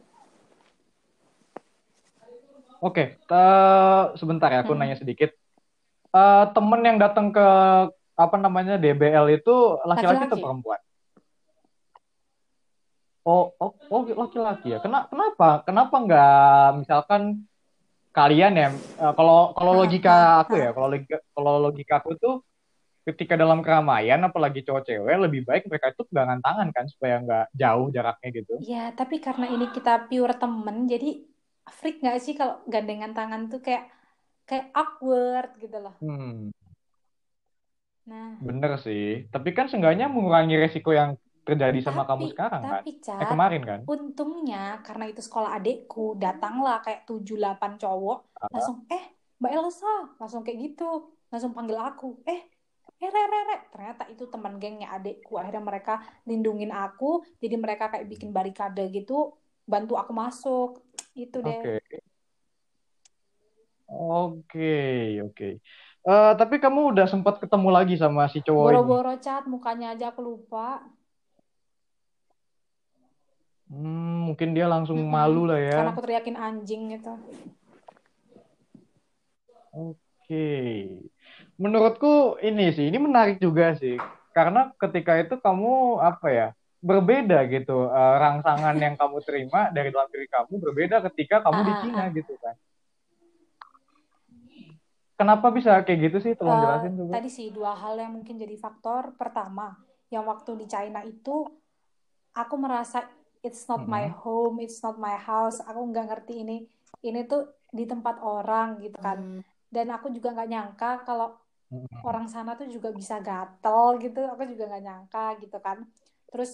Oke, 2.84 3.16
eh, 3.16 4.02
sebentar 4.20 4.52
ya, 4.52 4.60
aku 4.60 4.76
Hmm. 4.76 4.84
nanya 4.84 5.00
sedikit. 5.00 5.32
Eh, 6.12 6.44
temen 6.52 6.80
yang 6.84 7.00
datang 7.00 7.32
ke 7.32 7.46
apa 8.14 8.36
namanya 8.36 8.76
DBL 8.76 9.40
itu 9.40 9.80
laki-laki 9.88 10.28
atau 10.28 10.36
perempuan? 10.36 10.80
Oh, 13.24 13.56
oh, 13.56 13.72
oh, 13.88 14.02
laki-laki 14.04 14.76
ya. 14.76 14.78
Kena, 14.84 15.08
kenapa? 15.08 15.64
Kenapa 15.64 15.96
nggak 15.96 16.84
misalkan 16.84 17.48
kalian 18.16 18.52
ya? 18.62 18.68
eh, 19.02 19.12
kalau 19.18 19.38
kalau 19.56 19.72
logika 19.80 20.12
aku 20.42 20.52
ya, 20.62 20.68
kalau 20.74 20.88
logika 20.92 21.16
kalau 21.34 21.52
logika 21.64 21.94
aku 22.00 22.10
tuh 22.22 22.34
ketika 23.08 23.34
dalam 23.42 23.60
keramaian, 23.66 24.20
apalagi 24.28 24.60
cowok 24.66 24.82
cewek, 24.88 25.16
lebih 25.24 25.42
baik 25.48 25.62
mereka 25.70 25.86
itu 25.92 26.02
pegangan 26.10 26.40
tangan 26.46 26.68
kan 26.76 26.86
supaya 26.92 27.14
nggak 27.24 27.44
jauh 27.62 27.86
jaraknya 27.96 28.28
gitu. 28.38 28.54
Ya, 28.70 28.82
tapi 28.98 29.16
karena 29.26 29.46
ini 29.54 29.66
kita 29.76 29.90
pure 30.08 30.34
temen, 30.42 30.76
jadi 30.92 31.06
freak 31.78 31.96
nggak 32.02 32.18
sih 32.24 32.34
kalau 32.40 32.54
gandengan 32.72 33.12
tangan 33.18 33.42
tuh 33.52 33.60
kayak 33.66 33.84
kayak 34.48 34.66
awkward 34.80 35.48
gitu 35.62 35.76
loh. 35.84 35.94
Hmm, 36.00 36.50
Nah, 38.06 38.36
bener 38.46 38.70
sih. 38.84 39.02
Tapi 39.32 39.48
kan 39.56 39.66
seenggaknya 39.70 40.06
mengurangi 40.14 40.54
resiko 40.62 40.90
yang 41.00 41.10
terjadi 41.48 41.78
sama 41.86 42.02
kamu 42.08 42.24
tapi 42.24 42.26
sekarang 42.32 42.64
kan? 42.72 42.84
tapi 42.84 42.90
Eh 43.20 43.26
Cat, 43.26 43.30
kemarin 43.30 43.62
kan? 43.70 43.80
untungnya 43.92 44.80
karena 44.86 45.04
itu 45.10 45.20
sekolah 45.20 45.50
adekku, 45.58 46.16
datanglah 46.22 46.80
kayak 46.84 47.04
7-8 47.08 47.72
cowok, 47.82 48.18
Ah, 48.40 48.48
langsung 48.54 48.76
eh 48.88 49.04
Mbak 49.40 49.52
Elsa, 49.58 49.94
langsung 50.20 50.42
kayak 50.46 50.58
gitu, 50.64 50.84
langsung 51.30 51.52
panggil 51.56 51.76
aku, 51.76 52.06
eh 52.24 52.40
eh 53.02 53.10
re, 53.14 53.22
re, 53.32 53.40
re. 53.50 53.56
ternyata 53.72 54.02
itu 54.12 54.24
teman 54.32 54.54
gengnya 54.62 54.88
adekku, 54.96 55.36
akhirnya 55.40 55.62
mereka 55.70 55.94
lindungin 56.28 56.72
aku, 56.72 57.20
jadi 57.42 57.56
mereka 57.60 57.84
kayak 57.92 58.06
bikin 58.12 58.30
barikade 58.36 58.82
gitu, 58.96 59.34
bantu 59.68 59.94
aku 60.00 60.12
masuk, 60.16 60.70
itu 61.18 61.38
deh. 61.44 61.60
Oke, 61.60 61.80
oke, 63.88 64.60
oke. 65.26 65.44
Eh, 66.08 66.30
tapi 66.40 66.54
kamu 66.62 66.80
udah 66.92 67.06
sempat 67.12 67.34
ketemu 67.42 67.68
lagi 67.76 67.94
sama 68.02 68.22
si 68.32 68.38
cowok 68.44 68.70
ini? 68.78 68.94
Boro-boro 68.94 69.12
cat, 69.24 69.42
mukanya 69.52 69.86
aja 69.94 70.06
aku 70.12 70.20
lupa. 70.28 70.66
Hmm, 73.68 74.28
mungkin 74.30 74.52
dia 74.52 74.66
langsung 74.68 75.00
Mm-mm. 75.00 75.10
malu 75.10 75.48
lah 75.48 75.58
ya. 75.58 75.76
Karena 75.80 75.92
aku 75.96 76.02
teriakin 76.04 76.36
anjing 76.36 76.82
gitu. 76.94 77.12
Oke. 79.74 80.46
Menurutku 81.58 82.38
ini 82.42 82.70
sih, 82.74 82.86
ini 82.90 82.98
menarik 83.00 83.38
juga 83.42 83.74
sih. 83.78 83.98
Karena 84.34 84.70
ketika 84.78 85.14
itu 85.18 85.34
kamu 85.38 85.98
apa 86.02 86.28
ya? 86.30 86.48
Berbeda 86.84 87.40
gitu. 87.48 87.88
Eh, 87.88 88.14
rangsangan 88.20 88.76
yang 88.76 88.94
kamu 89.00 89.18
terima 89.24 89.72
dari 89.72 89.88
dalam 89.88 90.08
diri 90.12 90.28
kamu 90.28 90.52
berbeda 90.60 90.96
ketika 91.10 91.40
kamu 91.40 91.60
Ah, 91.60 91.64
di 91.64 91.72
ah, 91.72 91.80
Cina 91.80 92.02
ah. 92.04 92.08
gitu 92.12 92.34
kan. 92.38 92.54
Kenapa 95.14 95.46
bisa 95.54 95.78
kayak 95.86 96.10
gitu 96.10 96.18
sih? 96.20 96.32
Tolong 96.36 96.58
Eh, 96.58 96.62
jelasin 96.62 96.92
coba. 96.98 97.12
tadi 97.16 97.30
sih 97.30 97.48
dua 97.54 97.72
hal 97.72 97.94
yang 97.96 98.12
mungkin 98.18 98.34
jadi 98.36 98.56
faktor. 98.58 99.14
Pertama, 99.14 99.78
yang 100.10 100.26
waktu 100.26 100.50
di 100.58 100.66
China 100.66 101.00
itu 101.06 101.46
aku 102.34 102.54
merasa 102.58 103.06
it's 103.46 103.62
not 103.70 103.82
my 103.94 104.04
Mm-mm. 104.04 104.14
home, 104.22 104.54
it's 104.64 104.78
not 104.84 104.96
my 105.06 105.14
house. 105.28 105.56
Aku 105.68 105.80
nggak 105.90 106.04
ngerti 106.10 106.32
ini 106.42 106.54
ini 107.06 107.18
tuh 107.30 107.40
di 107.78 107.84
tempat 107.90 108.16
orang 108.24 108.66
gitu 108.84 108.98
kan. 109.06 109.18
Dan 109.74 109.86
aku 109.96 110.06
juga 110.16 110.28
nggak 110.34 110.48
nyangka 110.52 110.86
kalau 111.06 111.26
Mm-mm. 111.72 112.08
orang 112.08 112.26
sana 112.34 112.50
tuh 112.60 112.66
juga 112.74 112.88
bisa 113.00 113.14
gatel 113.28 113.84
gitu. 114.04 114.18
Aku 114.32 114.42
juga 114.52 114.64
nggak 114.70 114.82
nyangka 114.86 115.20
gitu 115.42 115.56
kan. 115.66 115.78
Terus 116.30 116.50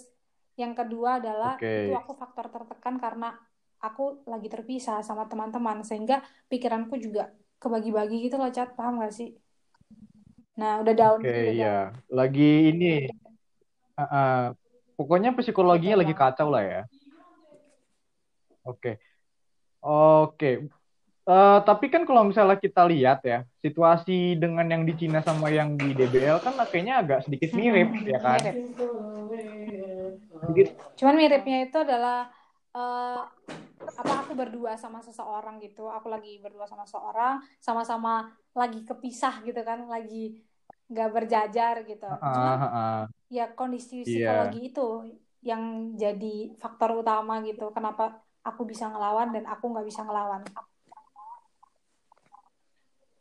yang 0.61 0.73
kedua 0.79 1.11
adalah 1.21 1.53
Oke. 1.53 1.67
itu 1.79 1.91
aku 2.01 2.13
faktor 2.21 2.47
tertekan 2.55 2.95
karena 3.05 3.27
aku 3.87 4.03
lagi 4.33 4.49
terpisah 4.55 4.97
sama 5.09 5.25
teman-teman 5.31 5.79
sehingga 5.89 6.17
pikiranku 6.51 6.95
juga 7.07 7.23
kebagi-bagi 7.63 8.17
gitu 8.29 8.37
loh, 8.41 8.51
Cat. 8.57 8.69
Paham 8.79 8.95
gak 9.05 9.13
sih? 9.19 9.29
Nah, 10.59 10.73
udah 10.83 10.95
down 11.01 11.19
Oke, 11.19 11.29
gitu, 11.29 11.39
udah 11.45 11.55
down. 11.61 11.71
ya. 11.71 11.93
Lagi 12.17 12.43
ini, 12.71 12.85
uh, 13.99 14.03
uh, 14.03 14.55
pokoknya 15.01 15.33
psikologinya 15.33 16.05
lagi 16.05 16.13
kacau 16.13 16.53
lah 16.53 16.61
ya. 16.61 16.83
Oke, 18.69 19.01
oke. 19.81 20.69
Eh, 21.31 21.59
tapi 21.65 21.87
kan 21.89 22.05
kalau 22.05 22.29
misalnya 22.29 22.61
kita 22.61 22.85
lihat 22.85 23.25
ya, 23.25 23.49
situasi 23.65 24.37
dengan 24.37 24.69
yang 24.69 24.83
di 24.85 24.93
Cina 24.93 25.25
sama 25.25 25.49
yang 25.49 25.73
di 25.81 25.97
DBL 25.97 26.37
kan 26.45 26.53
kayaknya 26.69 27.01
agak 27.01 27.19
sedikit 27.25 27.57
mirip, 27.57 27.89
Mm-mm, 27.89 28.13
ya 28.13 28.19
kan? 28.21 28.41
mirip. 28.45 28.57
Sedikit, 30.45 30.69
Cuman 31.01 31.15
miripnya 31.17 31.59
itu 31.65 31.77
adalah 31.81 32.29
eh, 32.77 33.21
apa 34.01 34.13
aku 34.27 34.33
berdua 34.37 34.77
sama 34.77 35.01
seseorang 35.01 35.57
gitu. 35.65 35.89
Aku 35.89 36.13
lagi 36.13 36.41
berdua 36.45 36.69
sama 36.69 36.85
seseorang, 36.85 37.41
sama-sama 37.57 38.37
lagi 38.53 38.85
kepisah 38.85 39.41
gitu 39.47 39.61
kan, 39.65 39.87
lagi 39.89 40.41
nggak 40.91 41.11
berjajar 41.15 41.87
gitu. 41.87 42.11
uh, 42.11 42.19
Cuman 42.19 42.59
uh, 42.59 42.67
uh, 42.67 43.01
ya 43.31 43.47
kondisi 43.55 44.03
iya. 44.03 44.05
psikologi 44.05 44.61
itu 44.75 44.87
yang 45.41 45.95
jadi 45.95 46.53
faktor 46.59 46.99
utama 46.99 47.39
gitu. 47.47 47.71
Kenapa 47.71 48.21
aku 48.43 48.67
bisa 48.67 48.91
ngelawan 48.91 49.31
dan 49.31 49.47
aku 49.47 49.71
nggak 49.71 49.87
bisa 49.87 50.03
ngelawan. 50.03 50.43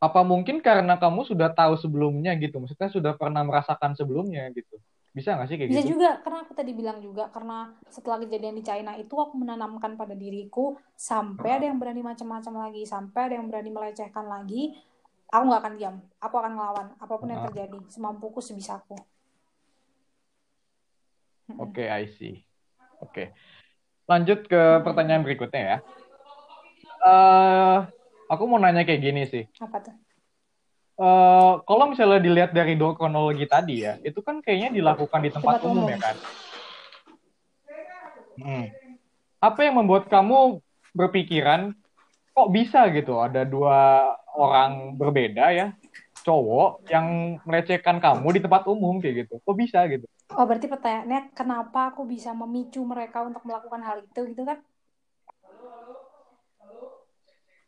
Apa 0.00 0.24
mungkin 0.24 0.64
karena 0.64 0.96
kamu 0.96 1.28
sudah 1.28 1.52
tahu 1.52 1.76
sebelumnya 1.76 2.32
gitu? 2.40 2.56
Maksudnya 2.56 2.88
sudah 2.88 3.12
pernah 3.14 3.44
merasakan 3.44 3.92
sebelumnya 3.92 4.48
gitu? 4.50 4.80
Bisa 5.10 5.34
nggak 5.34 5.48
sih 5.50 5.56
kayak 5.58 5.68
Bisa 5.74 5.82
gitu? 5.82 5.98
juga, 5.98 6.22
karena 6.22 6.38
aku 6.46 6.52
tadi 6.54 6.72
bilang 6.72 7.02
juga, 7.02 7.28
karena 7.34 7.74
setelah 7.90 8.22
kejadian 8.22 8.54
di 8.56 8.64
China 8.64 8.94
itu 8.94 9.10
aku 9.18 9.34
menanamkan 9.42 9.98
pada 9.98 10.14
diriku 10.14 10.78
sampai 10.94 11.58
ada 11.58 11.66
yang 11.66 11.82
berani 11.82 11.98
macam-macam 11.98 12.70
lagi, 12.70 12.86
sampai 12.86 13.20
ada 13.26 13.34
yang 13.34 13.50
berani 13.50 13.74
melecehkan 13.74 14.30
lagi, 14.30 14.78
aku 15.30 15.42
nggak 15.46 15.60
akan 15.62 15.74
diam, 15.78 15.96
aku 16.18 16.34
akan 16.36 16.52
ngelawan 16.58 16.86
apa 16.98 17.14
pun 17.14 17.28
yang 17.30 17.42
Uh, 17.42 17.46
terjadi, 17.50 17.78
semampuku 17.86 18.38
sebisaku. 18.42 18.98
Oke, 21.58 21.86
I 21.86 22.06
see. 22.06 22.46
Oke. 23.02 23.34
Lanjut 24.06 24.46
ke 24.46 24.82
pertanyaan 24.82 25.22
berikutnya 25.22 25.62
ya. 25.62 25.78
Eh, 27.00 27.78
aku 28.30 28.42
mau 28.46 28.58
nanya 28.58 28.86
kayak 28.86 29.02
gini 29.02 29.22
sih. 29.26 29.44
Apa 29.58 29.82
tuh? 29.82 29.94
Eh, 31.00 31.52
kalau 31.64 31.84
misalnya 31.88 32.20
dilihat 32.20 32.52
dari 32.52 32.76
dua 32.76 32.92
kronologi 32.92 33.48
tadi 33.48 33.82
ya, 33.86 33.96
itu 34.04 34.20
kan 34.20 34.44
kayaknya 34.44 34.74
dilakukan 34.74 35.24
di 35.24 35.30
tempat 35.32 35.58
Tempat 35.58 35.70
umum 35.70 35.88
umum. 35.88 35.94
ya 35.94 35.98
kan? 35.98 36.16
Hmm. 38.40 38.66
Apa 39.40 39.60
yang 39.64 39.80
membuat 39.80 40.06
kamu 40.12 40.60
berpikiran 40.92 41.72
kok 42.34 42.48
bisa 42.56 42.78
gitu 42.96 43.12
ada 43.26 43.40
dua 43.44 43.78
orang 44.36 44.96
berbeda 45.00 45.44
ya, 45.58 45.66
cowok 46.26 46.86
yang 46.92 47.06
melecehkan 47.48 47.96
kamu 48.04 48.26
di 48.36 48.40
tempat 48.44 48.62
umum 48.72 48.94
kayak 49.02 49.26
gitu? 49.26 49.34
Kok 49.44 49.56
bisa 49.62 49.78
gitu? 49.92 50.06
Oh, 50.38 50.44
berarti 50.48 50.66
pertanyaannya 50.72 51.20
kenapa 51.38 51.80
aku 51.90 52.02
bisa 52.12 52.30
memicu 52.40 52.80
mereka 52.92 53.18
untuk 53.28 53.42
melakukan 53.48 53.82
hal 53.88 53.98
itu 54.06 54.20
gitu 54.30 54.42
kan? 54.48 54.58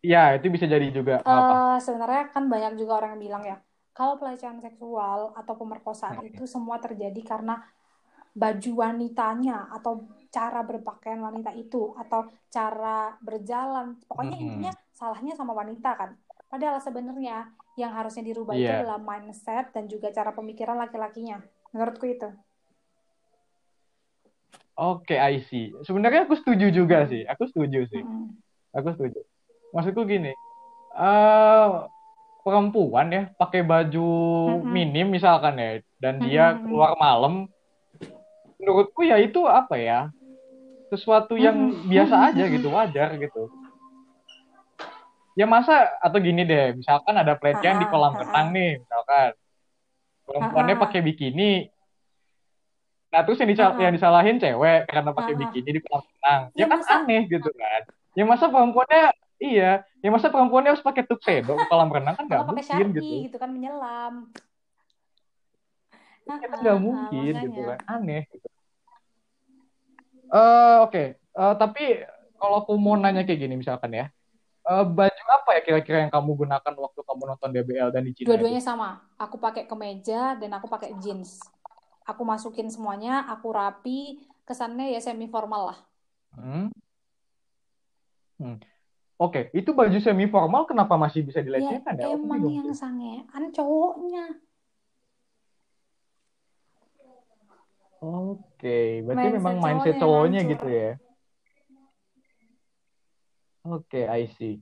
Ya, 0.02 0.34
itu 0.34 0.46
bisa 0.54 0.66
jadi 0.66 0.86
juga 0.90 1.22
apa? 1.22 1.54
Eh, 1.62 1.76
sebenarnya 1.86 2.22
kan 2.34 2.44
banyak 2.52 2.72
juga 2.80 2.92
orang 2.98 3.10
yang 3.14 3.22
bilang 3.26 3.44
ya, 3.50 3.56
kalau 3.94 4.14
pelecehan 4.20 4.58
seksual 4.66 5.20
atau 5.38 5.54
pemerkosaan 5.60 6.18
Hmm. 6.18 6.30
itu 6.34 6.44
semua 6.54 6.76
terjadi 6.82 7.20
karena 7.22 7.54
baju 8.42 8.70
wanitanya 8.82 9.70
atau 9.76 9.92
cara 10.32 10.64
berpakaian 10.64 11.20
wanita 11.20 11.52
itu 11.52 11.92
atau 12.00 12.24
cara 12.48 13.20
berjalan, 13.20 14.00
pokoknya 14.08 14.36
Mm-mm. 14.40 14.48
intinya 14.48 14.72
salahnya 14.96 15.36
sama 15.36 15.52
wanita 15.52 15.92
kan. 15.92 16.10
Padahal 16.48 16.80
sebenarnya 16.80 17.52
yang 17.76 17.92
harusnya 17.92 18.24
dirubah 18.24 18.56
itu 18.56 18.64
Iya. 18.64 18.80
adalah 18.84 18.98
mindset 19.00 19.72
dan 19.76 19.88
juga 19.92 20.08
cara 20.08 20.32
pemikiran 20.32 20.76
laki-lakinya. 20.80 21.40
Menurutku 21.72 22.08
itu. 22.08 22.28
Oke, 24.72 25.20
I 25.20 25.44
see. 25.48 25.68
Sebenarnya 25.84 26.24
aku 26.24 26.36
setuju 26.40 26.72
juga 26.72 27.04
sih. 27.08 27.28
Aku 27.28 27.44
setuju 27.48 27.84
sih. 27.92 28.02
Mm-mm. 28.02 28.32
Aku 28.72 28.88
setuju. 28.96 29.20
Maksudku 29.76 30.04
gini, 30.08 30.32
eh 30.96 31.68
perempuan 32.42 33.08
ya 33.12 33.22
pakai 33.36 33.62
baju 33.62 34.08
Mm-mm. 34.48 34.68
minim 34.68 35.12
misalkan 35.12 35.60
ya, 35.60 35.70
dan 36.00 36.20
dia 36.20 36.56
Mm-mm. 36.56 36.68
keluar 36.68 36.92
malam, 36.98 37.46
menurutku 38.58 39.00
ya 39.06 39.16
itu 39.20 39.44
apa 39.46 39.76
ya, 39.78 40.10
sesuatu 40.92 41.40
yang 41.40 41.56
biasa 41.88 42.32
aja 42.32 42.44
gitu, 42.52 42.68
wajar 42.68 43.16
gitu. 43.16 43.48
Ya 45.32 45.48
masa 45.48 45.88
atau 46.04 46.20
gini 46.20 46.44
deh, 46.44 46.76
misalkan 46.76 47.16
ada 47.16 47.32
pelecehan 47.40 47.80
di 47.80 47.88
kolam 47.88 48.12
renang 48.12 48.52
nih, 48.52 48.84
misalkan 48.84 49.32
perempuannya 50.28 50.76
pakai 50.76 51.00
bikini, 51.00 51.72
Nah 53.12 53.20
terus 53.28 53.36
yang, 53.44 53.52
uh-uh. 53.52 53.76
yang 53.76 53.92
disalahin 53.92 54.40
cewek 54.40 54.88
karena 54.88 55.10
pakai 55.12 55.36
bikini 55.36 55.70
di 55.76 55.80
kolam 55.84 56.00
renang. 56.00 56.42
Ya, 56.56 56.64
ya 56.64 56.66
kan 56.72 56.80
masa... 56.80 56.92
aneh 57.04 57.22
gitu 57.28 57.50
kan. 57.52 57.82
Ya 58.16 58.24
masa 58.24 58.44
perempuannya 58.48 59.04
iya, 59.36 59.70
ya 60.00 60.08
masa 60.08 60.32
perempuannya 60.32 60.72
harus 60.72 60.84
pakai 60.84 61.04
tuxedo 61.04 61.52
ke 61.60 61.64
kolam 61.68 61.92
renang 61.92 62.16
kan 62.16 62.24
nggak 62.24 62.44
mungkin 62.48 62.86
gitu. 62.96 63.14
gitu 63.28 63.36
kan 63.36 63.52
menyelam. 63.52 64.32
Nah, 66.24 66.36
kan 66.40 66.56
nggak 66.56 66.78
mungkin 66.80 67.32
gitu 67.36 67.60
kan, 67.68 67.78
aneh. 67.84 68.24
Gitu. 68.32 68.48
Uh, 70.32 70.88
Oke, 70.88 70.88
okay. 70.88 71.06
uh, 71.36 71.52
tapi 71.60 72.00
kalau 72.40 72.64
aku 72.64 72.72
mau 72.80 72.96
nanya 72.96 73.28
kayak 73.28 73.36
gini 73.36 73.60
misalkan 73.60 73.92
ya, 73.92 74.08
uh, 74.64 74.80
baju 74.80 75.24
apa 75.28 75.50
ya 75.58 75.60
kira-kira 75.60 76.08
yang 76.08 76.12
kamu 76.12 76.48
gunakan 76.48 76.72
waktu 76.72 77.00
kamu 77.04 77.22
nonton 77.28 77.50
DBL 77.52 77.92
dan 77.92 78.02
di 78.08 78.16
Cina? 78.16 78.32
Dua-duanya 78.32 78.64
sama. 78.64 79.04
Aku 79.20 79.36
pakai 79.36 79.68
kemeja 79.68 80.40
dan 80.40 80.56
aku 80.56 80.72
pakai 80.72 80.96
jeans. 81.04 81.36
Aku 82.08 82.24
masukin 82.24 82.72
semuanya, 82.72 83.28
aku 83.28 83.52
rapi, 83.52 84.24
kesannya 84.48 84.96
ya 84.96 85.04
semi 85.04 85.28
formal 85.28 85.76
lah. 85.76 85.78
Hmm. 86.32 86.72
Hmm. 88.40 88.56
Oke, 89.20 89.52
okay. 89.52 89.54
itu 89.54 89.70
baju 89.70 90.00
semi 90.00 90.26
formal 90.32 90.64
kenapa 90.64 90.96
masih 90.96 91.22
bisa 91.22 91.44
dilecehkan 91.44 91.94
ya? 91.94 92.08
ya? 92.08 92.16
Emang 92.16 92.42
yang 92.48 92.72
sangean 92.72 93.52
cowoknya. 93.52 94.40
Oke, 98.02 98.42
okay. 98.58 98.88
berarti 99.06 99.30
mindset 99.30 99.38
memang 99.38 99.56
mindset 99.62 99.94
cowoknya 100.02 100.40
gitu 100.50 100.66
ya. 100.66 100.90
Oke, 103.62 104.02
okay, 104.02 104.04
I 104.10 104.26
see. 104.34 104.58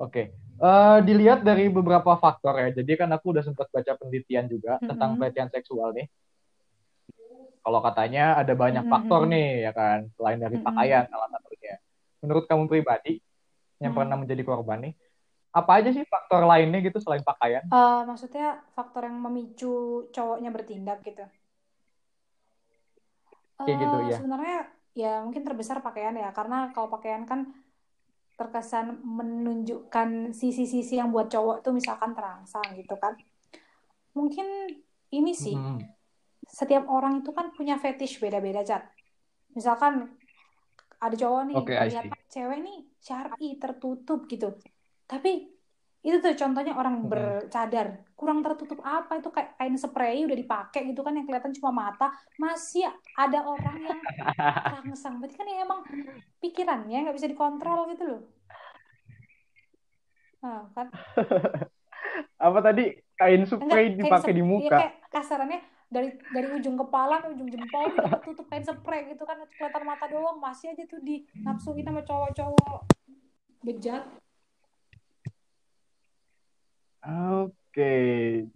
Oke, 0.00 0.32
okay. 0.32 0.56
uh, 0.56 1.04
dilihat 1.04 1.44
dari 1.44 1.68
beberapa 1.68 2.16
faktor 2.16 2.56
ya. 2.56 2.80
Jadi 2.80 2.96
kan 2.96 3.12
aku 3.12 3.36
udah 3.36 3.44
sempat 3.44 3.68
baca 3.68 3.92
penelitian 3.92 4.48
juga 4.48 4.80
mm-hmm. 4.80 4.88
tentang 4.88 5.10
pelecehan 5.20 5.50
seksual 5.52 5.92
nih. 5.92 6.08
Kalau 7.60 7.80
katanya 7.84 8.40
ada 8.40 8.56
banyak 8.56 8.88
mm-hmm. 8.88 8.94
faktor 9.04 9.28
nih, 9.28 9.68
ya 9.68 9.72
kan, 9.76 10.08
selain 10.16 10.40
dari 10.40 10.56
mm-hmm. 10.56 10.68
pakaian 10.72 11.04
salah 11.12 11.28
satunya. 11.28 11.74
Menurut 12.24 12.44
kamu 12.48 12.64
pribadi 12.72 13.20
yang 13.20 13.92
mm-hmm. 13.92 13.96
pernah 14.00 14.16
menjadi 14.16 14.42
korban 14.48 14.78
nih, 14.80 14.94
apa 15.52 15.70
aja 15.76 15.90
sih 15.92 16.08
faktor 16.08 16.48
lainnya 16.48 16.80
gitu 16.80 17.04
selain 17.04 17.20
pakaian? 17.20 17.68
Uh, 17.68 18.08
maksudnya 18.08 18.64
faktor 18.72 19.04
yang 19.04 19.20
memicu 19.20 20.08
cowoknya 20.08 20.48
bertindak 20.48 21.04
gitu? 21.04 21.28
Kayak 23.58 23.76
uh, 23.76 23.80
gitu 23.82 23.96
ya. 24.06 24.16
Sebenarnya 24.18 24.58
ya 24.94 25.12
mungkin 25.22 25.42
terbesar 25.46 25.78
pakaian 25.82 26.14
ya, 26.14 26.30
karena 26.34 26.70
kalau 26.74 26.90
pakaian 26.90 27.26
kan 27.26 27.50
terkesan 28.38 29.02
menunjukkan 29.02 30.30
sisi-sisi 30.30 30.98
yang 30.98 31.10
buat 31.10 31.26
cowok 31.26 31.66
tuh 31.66 31.74
misalkan 31.74 32.14
terangsang 32.14 32.66
gitu 32.78 32.94
kan. 32.94 33.18
Mungkin 34.14 34.46
ini 35.10 35.32
sih 35.34 35.56
hmm. 35.56 35.82
setiap 36.46 36.86
orang 36.86 37.24
itu 37.24 37.34
kan 37.34 37.50
punya 37.50 37.80
fetish 37.80 38.20
beda-beda 38.20 38.60
cat 38.60 38.84
misalkan 39.56 40.12
ada 40.98 41.14
cowok 41.14 41.42
nih 41.48 41.56
okay, 41.56 41.76
lihat 41.90 42.06
cewek 42.30 42.58
nih 42.62 42.78
syari 42.98 43.48
tertutup 43.58 44.26
gitu. 44.26 44.54
Tapi 45.06 45.46
itu 45.98 46.22
tuh 46.22 46.30
contohnya 46.38 46.78
orang 46.78 47.02
hmm. 47.02 47.10
bercadar. 47.10 48.06
Kurang 48.14 48.42
tertutup 48.46 48.78
apa? 48.86 49.18
Itu 49.18 49.34
kayak 49.34 49.58
kain 49.58 49.74
spray 49.74 50.22
udah 50.22 50.38
dipakai 50.38 50.86
gitu 50.94 51.02
kan 51.02 51.14
yang 51.18 51.26
kelihatan 51.26 51.50
cuma 51.58 51.74
mata. 51.74 52.14
Masih 52.38 52.86
ada 53.18 53.42
orang 53.42 53.76
yang 53.82 54.00
rangsang. 54.78 55.18
Berarti 55.18 55.34
kan 55.34 55.46
ya 55.50 55.66
emang 55.66 55.82
pikirannya 56.38 56.98
nggak 57.02 57.16
bisa 57.18 57.26
dikontrol 57.26 57.90
gitu 57.90 58.04
loh. 58.06 58.22
Nah, 60.38 60.70
kan. 60.70 60.86
Apa 62.46 62.58
tadi? 62.62 62.94
Kain 63.18 63.42
spray 63.42 63.98
dipakai 63.98 64.30
di 64.30 64.42
muka. 64.46 64.70
ya, 64.70 64.78
kayak 64.78 64.94
kasarannya 65.10 65.58
dari 65.90 66.14
dari 66.30 66.46
ujung 66.54 66.78
kepala 66.78 67.18
ke 67.18 67.34
ujung 67.34 67.50
jempol 67.50 67.90
udah 67.90 68.22
tutup 68.22 68.46
kain 68.46 68.62
spray 68.62 69.10
gitu 69.10 69.26
kan. 69.26 69.42
Kelihatan 69.50 69.82
mata 69.82 70.06
doang. 70.06 70.38
Masih 70.38 70.70
aja 70.70 70.86
tuh 70.86 71.02
di 71.02 71.26
nafsuin 71.42 71.82
sama 71.82 72.06
cowok-cowok. 72.06 72.86
Bejat 73.66 74.06
Oke, 77.04 77.94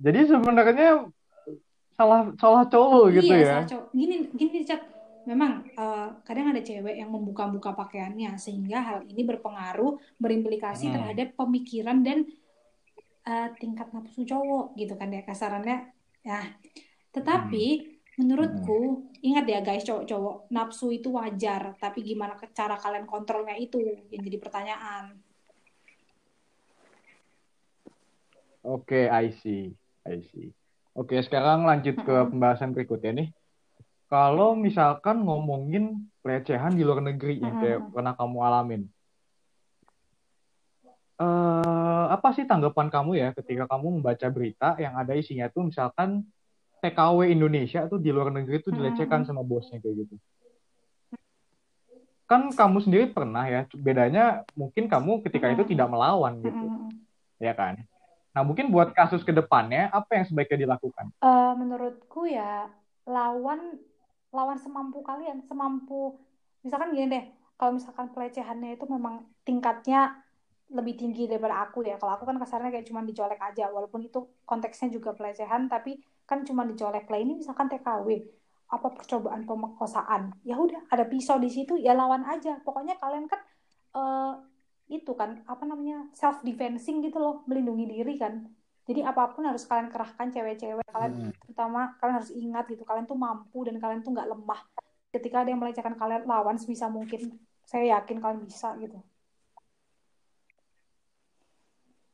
jadi 0.02 0.20
sebenarnya 0.26 1.06
salah 1.94 2.34
salah 2.34 2.64
cowok 2.66 3.04
gitu 3.22 3.32
iya, 3.32 3.38
ya? 3.38 3.48
salah 3.54 3.68
cowok. 3.70 3.86
Gini 3.94 4.16
gini 4.34 4.58
cat, 4.66 4.82
memang 5.28 5.62
uh, 5.78 6.18
kadang 6.26 6.50
ada 6.50 6.58
cewek 6.58 6.98
yang 6.98 7.14
membuka-buka 7.14 7.70
pakaiannya 7.76 8.34
sehingga 8.34 8.82
hal 8.82 8.98
ini 9.06 9.22
berpengaruh 9.22 10.00
berimplikasi 10.18 10.90
hmm. 10.90 10.94
terhadap 10.98 11.28
pemikiran 11.38 12.02
dan 12.02 12.26
uh, 13.30 13.48
tingkat 13.62 13.86
nafsu 13.94 14.26
cowok 14.26 14.74
gitu 14.74 14.98
kan 14.98 15.14
ya 15.14 15.22
kasarannya. 15.22 15.94
Ya, 16.26 16.42
tetapi 17.14 17.66
hmm. 17.78 18.26
menurutku 18.26 19.06
hmm. 19.06 19.22
ingat 19.22 19.46
ya 19.46 19.60
guys 19.62 19.86
cowok-cowok 19.86 20.50
nafsu 20.50 20.90
itu 20.90 21.14
wajar, 21.14 21.78
tapi 21.78 22.02
gimana 22.02 22.34
cara 22.50 22.74
kalian 22.74 23.06
kontrolnya 23.06 23.54
itu 23.54 23.78
yang 24.10 24.22
jadi 24.26 24.38
pertanyaan. 24.42 25.14
Oke, 28.62 28.94
okay, 28.94 29.04
I 29.10 29.34
see. 29.42 29.74
I 30.06 30.22
see. 30.30 30.54
Oke, 30.94 31.18
okay, 31.18 31.20
sekarang 31.26 31.66
lanjut 31.66 31.98
ke 31.98 32.14
pembahasan 32.30 32.70
berikutnya 32.70 33.10
nih. 33.10 33.28
Kalau 34.06 34.54
misalkan 34.54 35.26
ngomongin 35.26 36.06
pelecehan 36.22 36.78
di 36.78 36.86
luar 36.86 37.02
negeri 37.02 37.42
yang 37.42 37.58
kayak 37.58 37.90
pernah 37.90 38.14
kamu 38.14 38.38
alamin. 38.38 38.82
Uh, 41.18 42.06
apa 42.10 42.34
sih 42.34 42.46
tanggapan 42.46 42.90
kamu 42.90 43.14
ya 43.14 43.28
ketika 43.34 43.70
kamu 43.70 43.98
membaca 43.98 44.26
berita 44.26 44.74
yang 44.82 44.98
ada 44.98 45.14
isinya 45.14 45.46
tuh 45.46 45.70
misalkan 45.70 46.26
TKW 46.82 47.30
Indonesia 47.30 47.86
tuh 47.86 48.02
di 48.02 48.10
luar 48.10 48.34
negeri 48.34 48.58
tuh 48.58 48.74
dilecehkan 48.74 49.22
sama 49.22 49.46
bosnya 49.46 49.78
kayak 49.78 50.06
gitu. 50.06 50.14
Kan 52.26 52.50
kamu 52.50 52.78
sendiri 52.82 53.06
pernah 53.10 53.46
ya, 53.46 53.66
bedanya 53.74 54.42
mungkin 54.58 54.90
kamu 54.90 55.22
ketika 55.26 55.50
itu 55.50 55.62
tidak 55.66 55.88
melawan 55.90 56.42
gitu. 56.42 56.66
Ya 57.38 57.54
kan? 57.54 57.86
Nah, 58.32 58.42
mungkin 58.44 58.72
buat 58.72 58.96
kasus 58.96 59.20
ke 59.22 59.32
depannya, 59.32 59.92
apa 59.92 60.16
yang 60.16 60.24
sebaiknya 60.24 60.64
dilakukan? 60.64 61.12
Uh, 61.20 61.52
menurutku 61.56 62.24
ya, 62.24 62.68
lawan 63.04 63.76
lawan 64.32 64.56
semampu 64.56 65.04
kalian, 65.04 65.44
semampu 65.44 66.16
misalkan 66.64 66.96
gini 66.96 67.12
deh, 67.12 67.24
kalau 67.60 67.76
misalkan 67.76 68.08
pelecehannya 68.16 68.80
itu 68.80 68.88
memang 68.88 69.28
tingkatnya 69.44 70.16
lebih 70.72 70.96
tinggi 70.96 71.28
daripada 71.28 71.68
aku 71.68 71.84
ya. 71.84 72.00
Kalau 72.00 72.16
aku 72.16 72.24
kan 72.24 72.40
kasarnya 72.40 72.72
kayak 72.72 72.88
cuma 72.88 73.04
dicolek 73.04 73.36
aja, 73.36 73.68
walaupun 73.68 74.08
itu 74.08 74.24
konteksnya 74.48 74.88
juga 74.88 75.12
pelecehan, 75.12 75.68
tapi 75.68 76.00
kan 76.24 76.40
cuma 76.48 76.64
dicolek 76.64 77.04
lah 77.12 77.20
ini 77.20 77.36
misalkan 77.36 77.68
TKW 77.68 78.08
apa 78.72 78.88
percobaan 78.88 79.44
pemerkosaan 79.44 80.32
ya 80.48 80.56
udah 80.56 80.88
ada 80.88 81.04
pisau 81.04 81.36
di 81.36 81.52
situ 81.52 81.76
ya 81.76 81.92
lawan 81.92 82.24
aja 82.24 82.56
pokoknya 82.64 82.96
kalian 82.96 83.28
kan 83.28 83.40
uh, 83.92 84.40
itu 84.90 85.12
kan 85.14 85.40
apa 85.46 85.62
namanya 85.62 86.10
self 86.12 86.42
defensing 86.42 87.00
gitu 87.04 87.18
loh 87.20 87.34
melindungi 87.46 87.86
diri 87.86 88.14
kan 88.18 88.44
jadi 88.82 89.06
apa 89.06 89.30
pun 89.32 89.46
harus 89.46 89.62
kalian 89.64 89.88
kerahkan 89.88 90.34
cewek-cewek 90.34 90.86
kalian 90.90 91.12
hmm. 91.30 91.32
terutama 91.46 91.94
kalian 92.02 92.16
harus 92.18 92.32
ingat 92.34 92.64
gitu 92.66 92.82
kalian 92.82 93.06
tuh 93.06 93.18
mampu 93.18 93.62
dan 93.62 93.78
kalian 93.78 94.02
tuh 94.02 94.10
nggak 94.10 94.28
lemah 94.28 94.60
ketika 95.14 95.46
ada 95.46 95.48
yang 95.54 95.60
melecehkan 95.62 95.94
kalian 95.94 96.26
lawan 96.26 96.58
sebisa 96.58 96.90
mungkin 96.90 97.38
saya 97.62 98.00
yakin 98.00 98.18
kalian 98.18 98.42
bisa 98.42 98.74
gitu 98.82 98.98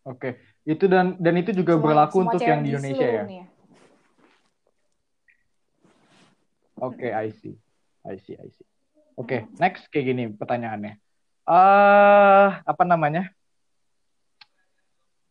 oke 0.04 0.36
itu 0.68 0.84
dan 0.84 1.16
dan 1.16 1.34
itu 1.40 1.56
juga 1.56 1.80
semua, 1.80 1.84
berlaku 1.88 2.18
semua 2.20 2.32
untuk 2.36 2.42
yang 2.44 2.60
di 2.60 2.70
Indonesia 2.76 3.08
ya, 3.08 3.24
ya. 3.24 3.46
Oke, 6.78 7.10
okay, 7.10 7.12
I 7.12 7.34
see. 7.34 7.58
I 8.06 8.22
see, 8.22 8.38
I 8.38 8.46
see. 8.54 8.62
Oke, 9.18 9.26
okay, 9.26 9.40
hmm. 9.42 9.58
next 9.58 9.90
kayak 9.90 10.14
gini 10.14 10.24
pertanyaannya 10.30 11.02
uh, 11.48 12.60
apa 12.60 12.84
namanya? 12.84 13.32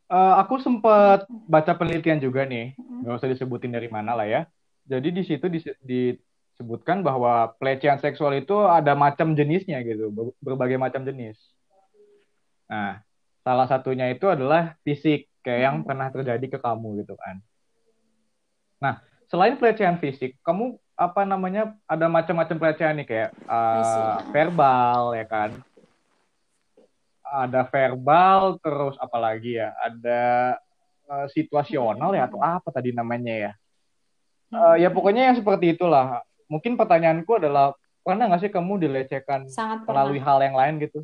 Uh, 0.07 0.39
aku 0.39 0.57
sempat 0.63 1.27
baca 1.27 1.75
penelitian 1.75 2.17
juga 2.17 2.47
nih, 2.47 2.73
nggak 2.79 3.19
usah 3.19 3.29
disebutin 3.29 3.75
dari 3.75 3.91
mana 3.91 4.15
lah 4.15 4.23
ya. 4.23 4.41
Jadi 4.87 5.11
di 5.11 5.23
situ 5.27 5.51
disebutkan 5.83 7.03
bahwa 7.03 7.51
pelecehan 7.59 7.99
seksual 7.99 8.39
itu 8.39 8.55
ada 8.65 8.95
macam 8.95 9.35
jenisnya 9.35 9.83
gitu, 9.83 10.07
berbagai 10.39 10.79
macam 10.79 11.03
jenis. 11.03 11.35
Nah, 12.71 13.03
salah 13.43 13.67
satunya 13.67 14.07
itu 14.07 14.31
adalah 14.31 14.79
fisik, 14.87 15.27
kayak 15.43 15.59
yang 15.59 15.77
pernah 15.83 16.07
terjadi 16.07 16.55
ke 16.55 16.59
kamu 16.63 17.03
gitu 17.03 17.19
kan. 17.19 17.43
Nah, 18.79 19.03
selain 19.27 19.59
pelecehan 19.59 19.99
fisik, 19.99 20.39
kamu 20.39 20.79
apa 20.95 21.27
namanya 21.27 21.75
ada 21.83 22.07
macam-macam 22.07 22.55
pelecehan 22.55 22.95
nih 22.95 23.07
kayak 23.11 23.29
uh, 23.43 24.23
verbal 24.31 25.19
ya 25.19 25.27
kan, 25.27 25.51
ada 27.33 27.67
verbal 27.67 28.61
terus 28.63 28.95
apalagi 29.01 29.59
ya? 29.59 29.75
Ada 29.83 30.21
uh, 31.07 31.27
situasional 31.31 32.15
ya 32.15 32.27
atau 32.27 32.39
apa 32.43 32.69
tadi 32.71 32.91
namanya 32.95 33.35
ya? 33.35 33.51
Uh, 34.47 34.75
ya 34.79 34.87
pokoknya 34.87 35.31
yang 35.31 35.37
seperti 35.37 35.75
itulah. 35.75 36.23
Mungkin 36.47 36.79
pertanyaanku 36.79 37.31
adalah 37.35 37.75
pernah 37.99 38.31
nggak 38.31 38.41
sih 38.47 38.51
kamu 38.51 38.87
dilecehkan 38.87 39.51
Sangat 39.51 39.83
melalui 39.83 40.23
hal 40.23 40.39
yang 40.39 40.55
lain 40.55 40.79
gitu? 40.79 41.03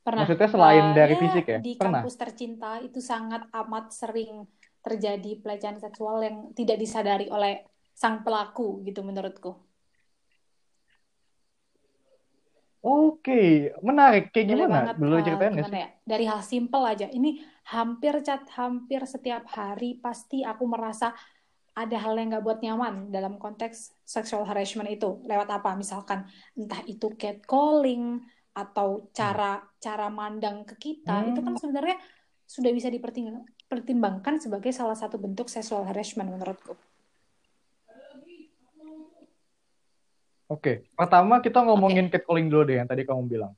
Pernah. 0.00 0.24
Maksudnya 0.24 0.48
selain 0.48 0.84
uh, 0.90 0.94
dari 0.96 1.14
ya, 1.14 1.20
fisik 1.20 1.44
ya? 1.44 1.58
di 1.58 1.74
pernah? 1.76 2.00
kampus 2.00 2.16
tercinta 2.16 2.78
itu 2.80 3.02
sangat 3.02 3.50
amat 3.52 3.92
sering 3.92 4.46
terjadi 4.80 5.36
pelecehan 5.44 5.76
seksual 5.76 6.24
yang 6.24 6.36
tidak 6.56 6.80
disadari 6.80 7.28
oleh 7.28 7.68
sang 7.92 8.24
pelaku 8.24 8.80
gitu 8.88 9.04
menurutku. 9.04 9.69
Oke, 12.80 13.32
menarik. 13.88 14.22
Kayak 14.32 14.46
Boleh 14.48 14.66
gimana? 14.66 14.76
banget 14.76 14.96
Boleh 15.00 15.20
uh, 15.20 15.24
ceritain 15.26 15.54
gimana 15.54 15.76
ya? 15.84 15.88
Dari 16.10 16.24
hal 16.30 16.40
simpel 16.50 16.82
aja. 16.92 17.06
Ini 17.18 17.28
hampir 17.76 18.14
cat 18.26 18.42
hampir 18.58 19.00
setiap 19.14 19.44
hari 19.58 20.00
pasti 20.04 20.36
aku 20.50 20.64
merasa 20.74 21.06
ada 21.80 21.96
hal 22.04 22.12
yang 22.18 22.28
nggak 22.32 22.44
buat 22.46 22.58
nyaman 22.64 22.94
dalam 23.14 23.34
konteks 23.44 23.76
sexual 24.14 24.42
harassment 24.48 24.88
itu. 24.96 25.06
Lewat 25.30 25.48
apa? 25.56 25.70
Misalkan 25.82 26.18
entah 26.58 26.80
itu 26.92 27.06
catcalling 27.20 28.04
atau 28.56 28.88
Hmm. 29.16 29.16
cara 29.18 29.44
cara 29.84 30.06
mandang 30.18 30.56
ke 30.68 30.74
kita 30.84 31.12
itu 31.28 31.40
kan 31.46 31.54
Hmm, 31.54 31.60
sebenarnya 31.62 31.96
sudah 32.54 32.70
bisa 32.78 32.88
dipertimbangkan 32.90 34.34
sebagai 34.44 34.72
salah 34.74 34.96
satu 34.98 35.16
bentuk 35.24 35.46
sexual 35.54 35.82
harassment 35.88 36.28
menurutku. 36.34 36.72
Oke, 40.50 40.82
pertama 40.98 41.38
kita 41.38 41.62
ngomongin 41.62 42.10
catcalling 42.12 42.50
dulu 42.50 42.62
deh 42.68 42.76
yang 42.82 42.88
tadi 42.90 43.02
kamu 43.06 43.22
bilang. 43.30 43.52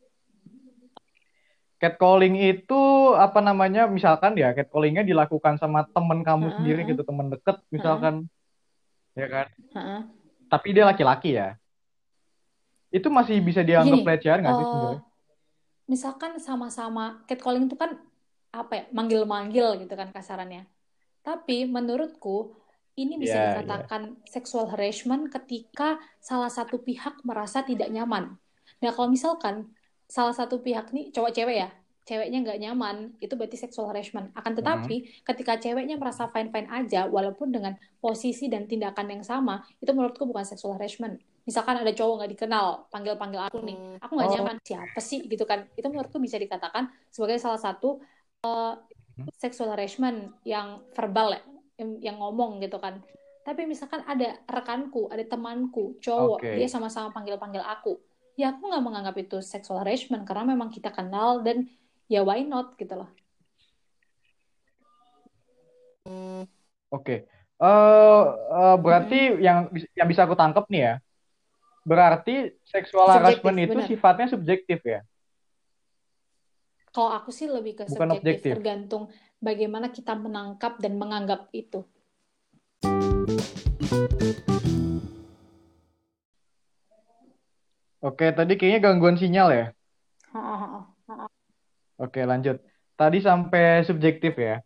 Catcalling 1.82 2.38
itu 2.38 2.80
apa 3.18 3.42
namanya? 3.42 3.90
Misalkan 3.90 4.38
ya, 4.38 4.54
catcallingnya 4.54 5.02
dilakukan 5.02 5.58
sama 5.58 5.82
temen 5.90 6.22
kamu 6.22 6.46
Heeh, 6.46 6.54
sendiri 6.54 6.80
heeh, 6.80 6.88
gitu, 6.90 7.02
temen 7.02 7.26
deket 7.32 7.56
misalkan, 7.74 8.14
ya 9.18 9.26
kan? 9.34 9.46
heeh. 9.74 10.02
Tapi 10.52 10.68
dia 10.76 10.84
laki-laki 10.90 11.34
ya. 11.34 11.56
Itu 12.92 13.08
masih 13.10 13.36
bisa 13.48 13.60
dianggap 13.68 13.98
Gini, 13.98 14.06
pelecehan 14.06 14.38
nggak 14.44 14.56
sih 14.58 14.66
eh, 14.66 14.70
sebenarnya? 14.70 15.00
misalkan 15.92 16.32
sama-sama 16.40 17.24
catcalling 17.28 17.64
itu 17.68 17.76
kan 17.82 17.90
apa 18.52 18.72
ya 18.78 18.84
manggil-manggil 18.96 19.66
gitu 19.82 19.94
kan 20.00 20.08
kasarannya. 20.16 20.62
Tapi 21.26 21.66
menurutku 21.76 22.56
ini 22.96 23.16
bisa 23.16 23.36
Iya, 23.36 23.40
iya. 23.40 23.48
dikatakan 23.56 24.02
sexual 24.28 24.68
harassment 24.72 25.32
ketika 25.32 25.96
salah 26.20 26.52
satu 26.52 26.80
pihak 26.84 27.24
merasa 27.24 27.64
tidak 27.64 27.88
nyaman. 27.88 28.36
Nah 28.82 28.90
kalau 28.92 29.08
misalkan 29.08 29.72
salah 30.08 30.34
satu 30.36 30.60
pihak 30.60 30.92
nih 30.92 31.08
cowok 31.14 31.32
cewek 31.32 31.56
ya, 31.64 31.68
ceweknya 32.04 32.38
nggak 32.44 32.58
nyaman, 32.60 32.96
itu 33.22 33.32
berarti 33.38 33.56
sexual 33.56 33.88
harassment. 33.88 34.34
Akan 34.36 34.52
tetapi 34.58 35.22
ketika 35.24 35.56
ceweknya 35.56 35.96
merasa 35.96 36.28
fine-fine 36.28 36.68
aja, 36.68 37.06
walaupun 37.08 37.48
dengan 37.54 37.78
posisi 38.02 38.50
dan 38.52 38.66
tindakan 38.68 39.06
yang 39.08 39.22
sama, 39.24 39.62
itu 39.80 39.90
menurutku 39.94 40.26
bukan 40.28 40.44
sexual 40.44 40.74
harassment. 40.76 41.16
Misalkan 41.48 41.78
ada 41.80 41.90
cowok 41.94 42.14
nggak 42.22 42.32
dikenal, 42.38 42.66
panggil-panggil 42.92 43.40
aku 43.48 43.58
nih, 43.64 43.78
aku 44.02 44.12
nggak 44.18 44.30
Oh, 44.30 44.34
nyaman, 44.36 44.56
siapa 44.66 45.00
sih 45.00 45.24
gitu 45.30 45.46
kan? 45.46 45.66
Itu 45.78 45.88
menurutku 45.90 46.18
bisa 46.22 46.36
dikatakan 46.38 46.90
sebagai 47.10 47.38
salah 47.38 47.58
satu 47.58 48.02
uh, 48.46 48.74
sexual 49.38 49.70
harassment 49.74 50.34
yang 50.42 50.82
verbal 50.94 51.38
ya, 51.38 51.42
yang, 51.78 52.16
ngomong 52.20 52.60
gitu 52.60 52.76
kan. 52.78 53.00
Tapi 53.42 53.66
misalkan 53.66 54.06
ada 54.06 54.38
rekanku, 54.46 55.10
ada 55.10 55.24
temanku, 55.26 55.98
cowok, 55.98 56.40
oke. 56.42 56.50
dia 56.54 56.68
sama-sama 56.70 57.10
panggil-panggil 57.10 57.62
aku, 57.62 57.98
ya 58.38 58.54
aku 58.54 58.70
nggak 58.70 58.84
menganggap 58.86 59.16
itu 59.18 59.42
sexual 59.42 59.82
harassment 59.82 60.22
karena 60.22 60.54
memang 60.54 60.70
kita 60.70 60.94
kenal 60.94 61.42
dan 61.42 61.66
ya 62.06 62.22
why 62.22 62.46
not 62.46 62.78
gitu 62.78 62.94
loh. 62.94 63.10
Oke. 66.92 67.26
Eh, 67.62 68.24
eh, 68.58 68.76
berarti 68.78 69.20
Mm-mm. 69.38 69.42
yang 69.42 69.58
yang 69.94 70.06
bisa 70.10 70.26
aku 70.26 70.34
tangkap 70.34 70.66
nih 70.66 70.82
ya, 70.82 70.94
berarti 71.86 72.54
sexual 72.62 73.06
harassment 73.06 73.58
itu 73.58 73.78
benar. 73.78 73.86
sifatnya 73.86 74.26
subjektif 74.30 74.82
ya, 74.82 75.00
Kalau 76.92 77.08
aku 77.08 77.32
sih 77.32 77.48
lebih 77.48 77.80
ke 77.80 77.84
bukan 77.88 78.18
subjektif, 78.18 78.20
objektif. 78.20 78.52
tergantung 78.52 79.08
bagaimana 79.42 79.90
kita 79.90 80.14
menangkap 80.14 80.78
dan 80.78 80.94
menganggap 80.96 81.50
itu. 81.50 81.82
Oke, 88.02 88.30
tadi 88.34 88.54
kayaknya 88.58 88.80
gangguan 88.82 89.18
sinyal 89.18 89.48
ya. 89.50 89.66
Oke, 91.98 92.22
lanjut. 92.22 92.62
Tadi 92.94 93.18
sampai 93.22 93.82
subjektif 93.82 94.38
ya. 94.38 94.62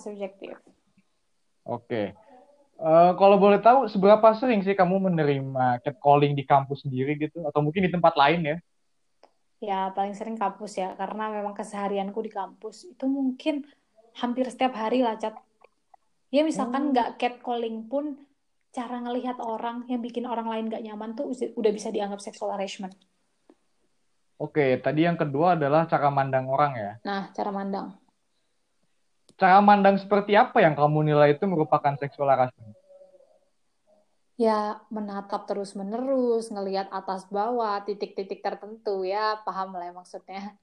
subjektif. 0.00 0.56
Oke. 1.64 2.16
Eh, 2.78 3.12
kalau 3.18 3.36
boleh 3.42 3.58
tahu, 3.58 3.90
seberapa 3.90 4.30
sering 4.38 4.62
sih 4.62 4.76
kamu 4.76 5.10
menerima 5.10 5.82
catcalling 5.82 6.38
di 6.38 6.46
kampus 6.46 6.86
sendiri 6.86 7.18
gitu, 7.18 7.42
atau 7.42 7.58
mungkin 7.58 7.82
di 7.82 7.90
tempat 7.90 8.14
lain 8.14 8.40
ya? 8.54 8.56
Ya, 9.58 9.80
paling 9.90 10.14
sering 10.14 10.38
kampus 10.38 10.78
ya, 10.78 10.94
karena 10.94 11.26
memang 11.34 11.58
keseharianku 11.58 12.22
di 12.22 12.30
kampus 12.30 12.86
itu 12.86 13.04
mungkin 13.10 13.66
hampir 14.18 14.46
setiap 14.50 14.74
hari 14.74 15.06
lah, 15.06 15.16
Cat. 15.16 15.38
Ya, 16.28 16.44
misalkan 16.44 16.90
Hmm. 16.90 16.92
nggak 16.92 17.16
catcalling 17.16 17.88
pun, 17.88 18.20
cara 18.68 19.00
ngelihat 19.00 19.40
orang 19.40 19.88
yang 19.88 20.04
bikin 20.04 20.28
orang 20.28 20.44
lain 20.44 20.68
nggak 20.68 20.84
nyaman 20.84 21.16
tuh 21.16 21.32
udah 21.32 21.72
bisa 21.72 21.88
dianggap 21.88 22.20
sexual 22.20 22.52
harassment. 22.52 22.92
Oke, 24.38 24.78
tadi 24.78 25.02
yang 25.02 25.18
kedua 25.18 25.58
adalah 25.58 25.88
cara 25.90 26.12
mandang 26.14 26.46
orang 26.46 26.72
ya. 26.78 26.92
Nah, 27.02 27.32
cara 27.34 27.50
mandang. 27.50 27.96
Cara 29.34 29.58
mandang 29.58 29.98
seperti 29.98 30.38
apa 30.38 30.62
yang 30.62 30.78
kamu 30.78 31.10
nilai 31.10 31.34
itu 31.34 31.42
merupakan 31.46 31.94
sexual 31.98 32.30
harassment? 32.30 32.74
Ya, 34.38 34.78
menatap 34.94 35.50
terus-menerus, 35.50 36.54
ngelihat 36.54 36.86
atas 36.94 37.26
bawah, 37.26 37.82
titik-titik 37.82 38.38
tertentu, 38.38 39.02
ya 39.02 39.42
paham 39.42 39.74
lah 39.74 39.90
ya 39.90 39.94
maksudnya. 39.94 40.54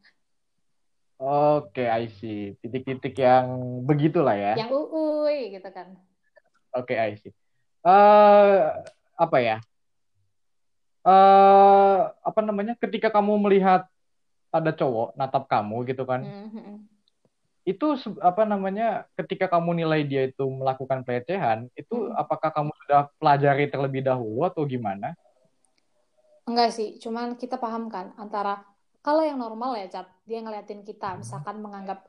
Oke, 1.15 1.88
I 1.88 2.12
see. 2.12 2.60
Titik-titik 2.60 3.15
yang 3.15 3.47
begitulah 3.88 4.36
ya. 4.36 4.54
Yang 4.60 4.75
uui 4.75 5.56
gitu 5.56 5.69
kan. 5.71 5.95
Oke, 6.75 6.91
I 6.99 7.15
see. 7.15 7.32
Eh, 7.88 8.60
apa 9.15 9.38
ya? 9.39 9.58
Eh, 11.08 11.99
apa 12.12 12.39
namanya? 12.43 12.75
Ketika 12.75 13.08
kamu 13.08 13.39
melihat 13.47 13.88
ada 14.51 14.71
cowok 14.75 15.15
natap 15.15 15.47
kamu 15.47 15.88
gitu 15.88 16.04
kan, 16.04 16.28
Mhm. 16.28 16.84
itu 17.63 17.88
apa 18.19 18.43
namanya? 18.43 19.08
Ketika 19.15 19.47
kamu 19.47 19.71
nilai 19.86 20.04
dia 20.04 20.28
itu 20.28 20.43
melakukan 20.51 21.08
pelecehan, 21.08 21.71
itu 21.80 21.95
Mhm. 21.95 22.19
apakah 22.19 22.51
kamu 22.51 22.71
sudah 22.84 23.08
pelajari 23.15 23.71
terlebih 23.71 24.04
dahulu 24.04 24.43
atau 24.43 24.67
gimana? 24.67 25.15
Enggak 26.45 26.75
sih, 26.75 26.99
cuman 27.01 27.39
kita 27.39 27.56
paham 27.58 27.88
kan 27.89 28.13
antara 28.21 28.62
kalau 29.05 29.21
yang 29.29 29.37
normal 29.45 29.71
ya, 29.81 29.85
Cat, 29.93 30.07
dia 30.29 30.39
ngeliatin 30.43 30.81
kita, 30.89 31.05
misalkan 31.21 31.55
menganggap, 31.65 31.99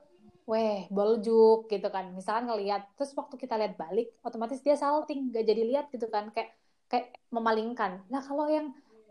weh, 0.50 0.88
boljuk 0.96 1.59
gitu 1.72 1.88
kan. 1.94 2.04
Misalkan 2.18 2.44
ngeliat, 2.48 2.82
terus 2.96 3.12
waktu 3.20 3.35
kita 3.42 3.54
lihat 3.61 3.74
balik, 3.82 4.06
otomatis 4.26 4.61
dia 4.66 4.76
salting, 4.82 5.18
gak 5.35 5.44
jadi 5.50 5.62
lihat 5.70 5.87
gitu 5.94 6.06
kan, 6.14 6.24
kayak 6.35 6.50
kayak 6.90 7.06
memalingkan. 7.35 7.92
Nah, 8.12 8.20
kalau 8.28 8.46
yang 8.56 8.66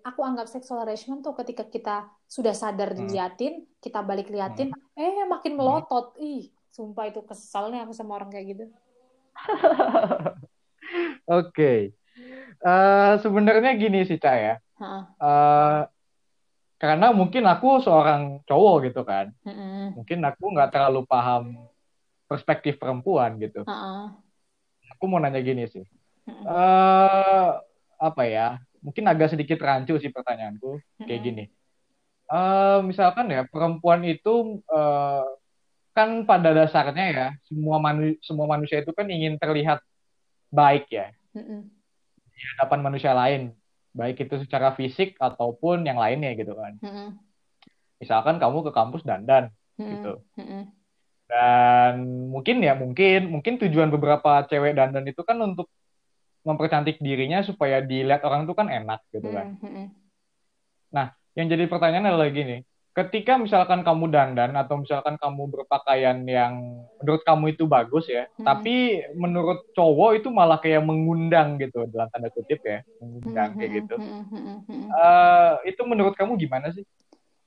aku 0.09 0.19
anggap 0.29 0.47
sexual 0.53 0.79
harassment 0.83 1.19
tuh 1.25 1.33
ketika 1.41 1.63
kita 1.75 1.95
sudah 2.35 2.53
sadar 2.61 2.89
Hmm. 2.95 2.99
diliatin, 3.05 3.53
kita 3.83 3.99
balik 4.09 4.27
liatin, 4.33 4.69
eh 4.97 5.13
makin 5.33 5.53
Hmm. 5.53 5.59
melotot. 5.59 6.05
Ih, 6.21 6.49
sumpah 6.75 7.05
itu 7.11 7.21
kesel 7.29 7.63
nih 7.71 7.79
aku 7.85 7.93
sama 7.99 8.11
orang 8.17 8.29
kayak 8.33 8.45
gitu. 8.55 8.65
Oke. 11.27 11.93
Eh, 12.65 13.11
sebenarnya 13.23 13.71
gini 13.81 13.97
sih, 14.09 14.17
Cak 14.23 14.35
ya. 14.45 14.53
Heeh. 14.79 15.03
Eh, 15.23 15.79
karena 16.89 17.07
mungkin 17.11 17.43
aku 17.49 17.81
seorang 17.81 18.41
cowok 18.45 18.75
gitu 18.91 19.01
kan. 19.01 19.33
Heeh. 19.47 19.93
Mungkin 19.97 20.19
aku 20.25 20.43
nggak 20.53 20.71
terlalu 20.73 21.01
paham 21.09 21.69
perspektif 22.29 22.77
perempuan 22.77 23.37
gitu. 23.41 23.65
Heeh. 23.65 24.05
Aku 24.97 25.03
mau 25.09 25.19
nanya 25.19 25.41
gini 25.41 25.65
sih. 25.69 25.85
Heeh. 26.29 26.45
eh 26.45 27.49
apa 28.01 28.23
ya? 28.27 28.59
Mungkin 28.85 29.05
agak 29.09 29.33
sedikit 29.33 29.57
rancu 29.61 29.97
sih 29.97 30.13
pertanyaanku. 30.13 30.77
Kayak 31.03 31.09
Heeh. 31.09 31.21
gini. 31.25 31.43
Eh 32.25 32.79
misalkan 32.81 33.29
ya 33.29 33.45
perempuan 33.45 34.01
itu 34.05 34.61
eh, 34.65 35.25
kan 35.95 36.27
pada 36.27 36.51
dasarnya 36.51 37.05
ya 37.13 37.27
semua 37.47 37.79
manu 37.79 38.17
semua 38.19 38.49
manusia 38.51 38.83
itu 38.83 38.91
kan 38.91 39.07
ingin 39.07 39.39
terlihat 39.39 39.79
baik 40.51 40.91
ya 40.91 41.07
Heeh. 41.31 41.61
di 42.35 42.41
hadapan 42.55 42.79
manusia 42.83 43.15
lain, 43.15 43.55
baik 43.95 44.27
itu 44.27 44.35
secara 44.43 44.75
fisik 44.75 45.15
ataupun 45.17 45.87
yang 45.87 45.95
lainnya 45.95 46.35
gitu 46.35 46.51
kan. 46.51 46.75
Heeh. 46.83 47.09
Misalkan 48.03 48.37
kamu 48.43 48.67
ke 48.67 48.71
kampus 48.75 49.07
dandan 49.07 49.55
Heeh. 49.79 49.91
gitu. 49.95 50.13
Heeh. 50.35 50.63
Dan 51.25 51.93
mungkin 52.29 52.61
ya 52.61 52.77
mungkin 52.77 53.33
mungkin 53.33 53.57
tujuan 53.57 53.89
beberapa 53.89 54.45
cewek 54.45 54.77
dandan 54.77 55.07
itu 55.09 55.23
kan 55.25 55.39
untuk 55.41 55.71
mempercantik 56.45 57.01
dirinya 57.01 57.41
supaya 57.41 57.81
dilihat 57.81 58.21
orang 58.21 58.45
itu 58.45 58.53
kan 58.53 58.69
enak 58.69 58.99
gitu 59.09 59.31
kan. 59.33 59.57
Heeh. 59.63 59.87
Nah, 60.93 61.15
yang 61.33 61.47
jadi 61.49 61.65
pertanyaan 61.65 62.13
adalah 62.13 62.29
gini, 62.29 62.61
ketika 62.95 63.35
misalkan 63.35 63.83
kamu 63.83 64.07
dandan 64.07 64.55
atau 64.55 64.79
misalkan 64.79 65.19
kamu 65.19 65.51
berpakaian 65.51 66.23
yang 66.23 66.87
menurut 67.03 67.21
kamu 67.27 67.51
itu 67.51 67.67
bagus 67.67 68.07
ya, 68.07 68.23
Hmm. 68.39 68.47
tapi 68.47 69.03
menurut 69.19 69.67
cowok 69.75 70.23
itu 70.23 70.31
malah 70.31 70.63
kayak 70.63 70.79
mengundang 70.79 71.59
gitu 71.59 71.83
dalam 71.91 72.07
tanda 72.07 72.31
kutip 72.31 72.63
ya, 72.63 72.79
mengundang 73.03 73.59
kayak 73.59 73.67
Heeh. 73.67 73.79
gitu. 73.83 73.95
Heeh. 73.99 74.57
Eh, 74.95 75.53
itu 75.75 75.81
menurut 75.83 76.15
kamu 76.15 76.39
gimana 76.39 76.71
sih? 76.71 76.87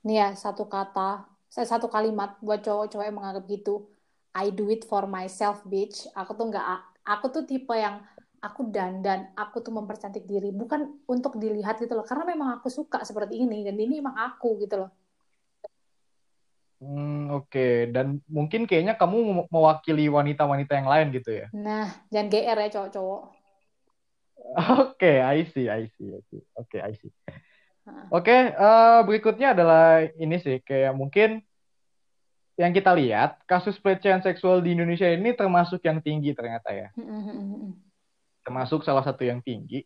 Nih 0.05 0.21
ya, 0.21 0.27
satu 0.37 0.69
kata, 0.69 1.25
saya 1.49 1.65
satu 1.65 1.89
kalimat 1.89 2.37
buat 2.45 2.61
cowok-cowok 2.61 3.05
yang 3.09 3.17
menganggap 3.17 3.49
gitu. 3.49 3.89
I 4.37 4.53
do 4.53 4.69
it 4.69 4.85
for 4.85 5.09
myself, 5.09 5.65
bitch. 5.65 6.05
Aku 6.13 6.37
tuh 6.37 6.53
nggak, 6.53 6.63
aku 7.01 7.25
tuh 7.33 7.43
tipe 7.49 7.73
yang 7.73 8.05
aku 8.39 8.69
dandan, 8.71 9.33
aku 9.35 9.59
tuh 9.59 9.73
mempercantik 9.73 10.23
diri, 10.23 10.53
bukan 10.53 11.03
untuk 11.09 11.35
dilihat 11.41 11.81
gitu 11.81 11.91
loh, 11.91 12.07
karena 12.07 12.23
memang 12.23 12.61
aku 12.61 12.71
suka 12.71 13.03
seperti 13.03 13.35
ini 13.35 13.67
dan 13.67 13.75
ini 13.75 13.99
emang 13.99 14.15
aku 14.15 14.61
gitu 14.63 14.85
loh. 14.85 14.89
Hmm, 16.79 17.27
oke. 17.35 17.91
Dan 17.91 18.23
mungkin 18.31 18.63
kayaknya 18.63 18.95
kamu 18.95 19.47
mewakili 19.51 20.07
wanita-wanita 20.07 20.79
yang 20.79 20.87
lain 20.87 21.07
gitu 21.11 21.31
ya? 21.43 21.47
Nah, 21.51 21.91
jangan 22.07 22.27
GR 22.31 22.57
ya 22.59 22.69
cowok-cowok. 22.71 23.21
Oke, 24.89 25.19
I 25.19 25.45
see, 25.51 25.67
I 25.67 25.91
see, 25.99 26.09
I 26.15 26.21
see. 26.31 26.41
Oke, 26.55 26.77
I 26.79 26.95
see. 26.97 27.11
Oke, 28.09 28.53
uh, 28.55 29.05
berikutnya 29.05 29.53
adalah 29.53 30.01
ini 30.17 30.37
sih, 30.41 30.61
kayak 30.63 30.95
mungkin 30.97 31.43
yang 32.57 32.73
kita 32.73 32.91
lihat, 32.95 33.39
kasus 33.45 33.77
pelecehan 33.77 34.23
seksual 34.23 34.59
di 34.63 34.73
Indonesia 34.73 35.07
ini 35.07 35.35
termasuk 35.35 35.83
yang 35.85 36.01
tinggi 36.01 36.33
ternyata 36.33 36.73
ya. 36.73 36.89
termasuk 38.43 38.81
salah 38.81 39.05
satu 39.05 39.21
yang 39.27 39.43
tinggi. 39.45 39.85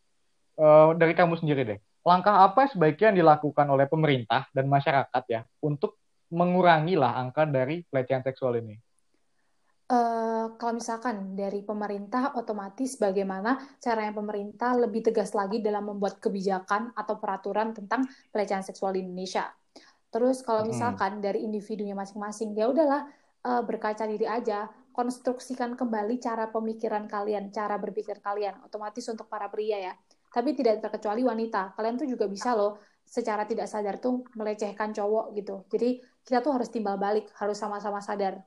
Uh, 0.53 0.93
dari 0.95 1.17
kamu 1.17 1.41
sendiri 1.41 1.65
deh, 1.65 1.79
langkah 2.05 2.45
apa 2.45 2.69
sebaiknya 2.69 3.11
yang 3.11 3.25
dilakukan 3.25 3.67
oleh 3.67 3.89
pemerintah 3.89 4.47
dan 4.53 4.69
masyarakat 4.69 5.23
ya 5.27 5.41
untuk 5.59 5.97
mengurangi 6.33 6.97
lah 6.97 7.13
angka 7.21 7.45
dari 7.45 7.85
pelecehan 7.85 8.25
seksual 8.25 8.57
ini? 8.57 8.75
Uh, 9.83 10.57
kalau 10.57 10.81
misalkan 10.81 11.37
dari 11.37 11.61
pemerintah 11.61 12.33
otomatis 12.33 12.97
bagaimana 12.97 13.61
caranya 13.77 14.15
pemerintah 14.15 14.73
lebih 14.73 15.05
tegas 15.05 15.37
lagi 15.37 15.61
dalam 15.61 15.85
membuat 15.85 16.17
kebijakan 16.17 16.95
atau 16.97 17.21
peraturan 17.21 17.77
tentang 17.77 18.07
pelecehan 18.33 18.65
seksual 18.65 18.97
di 18.97 19.05
Indonesia. 19.05 19.53
Terus 20.09 20.41
kalau 20.41 20.65
misalkan 20.65 21.19
hmm. 21.19 21.23
dari 21.25 21.45
individunya 21.45 21.93
masing-masing 21.93 22.57
ya 22.57 22.73
udahlah 22.73 23.05
uh, 23.45 23.61
berkaca 23.61 24.07
diri 24.09 24.25
aja, 24.25 24.71
konstruksikan 24.93 25.73
kembali 25.73 26.17
cara 26.17 26.49
pemikiran 26.49 27.05
kalian, 27.05 27.49
cara 27.49 27.77
berpikir 27.77 28.21
kalian, 28.21 28.61
otomatis 28.65 29.05
untuk 29.09 29.25
para 29.29 29.49
pria 29.49 29.91
ya. 29.91 29.93
Tapi 30.33 30.57
tidak 30.57 30.81
terkecuali 30.81 31.21
wanita, 31.21 31.77
kalian 31.77 32.01
tuh 32.01 32.09
juga 32.09 32.25
bisa 32.25 32.57
loh 32.57 32.81
secara 33.03 33.45
tidak 33.45 33.67
sadar 33.69 33.99
tuh 34.01 34.25
melecehkan 34.33 34.95
cowok 34.95 35.37
gitu. 35.37 35.65
Jadi 35.69 36.01
kita 36.23 36.39
tuh 36.39 36.55
harus 36.55 36.71
timbal 36.71 36.95
balik, 36.95 37.27
harus 37.35 37.59
sama-sama 37.59 37.99
sadar. 37.99 38.39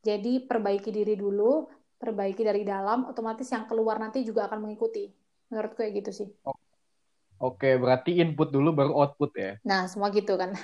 Jadi 0.00 0.46
perbaiki 0.46 0.88
diri 0.94 1.18
dulu, 1.18 1.68
perbaiki 2.00 2.40
dari 2.40 2.64
dalam, 2.64 3.04
otomatis 3.10 3.46
yang 3.52 3.68
keluar 3.68 4.00
nanti 4.00 4.24
juga 4.24 4.48
akan 4.48 4.64
mengikuti. 4.64 5.10
Menurut 5.52 5.74
kayak 5.76 5.92
gitu 6.00 6.10
sih. 6.24 6.28
Oke, 7.40 7.76
berarti 7.76 8.20
input 8.20 8.52
dulu 8.52 8.72
baru 8.72 8.92
output 8.94 9.32
ya? 9.36 9.52
Nah, 9.66 9.90
semua 9.90 10.08
gitu 10.14 10.38
kan. 10.38 10.54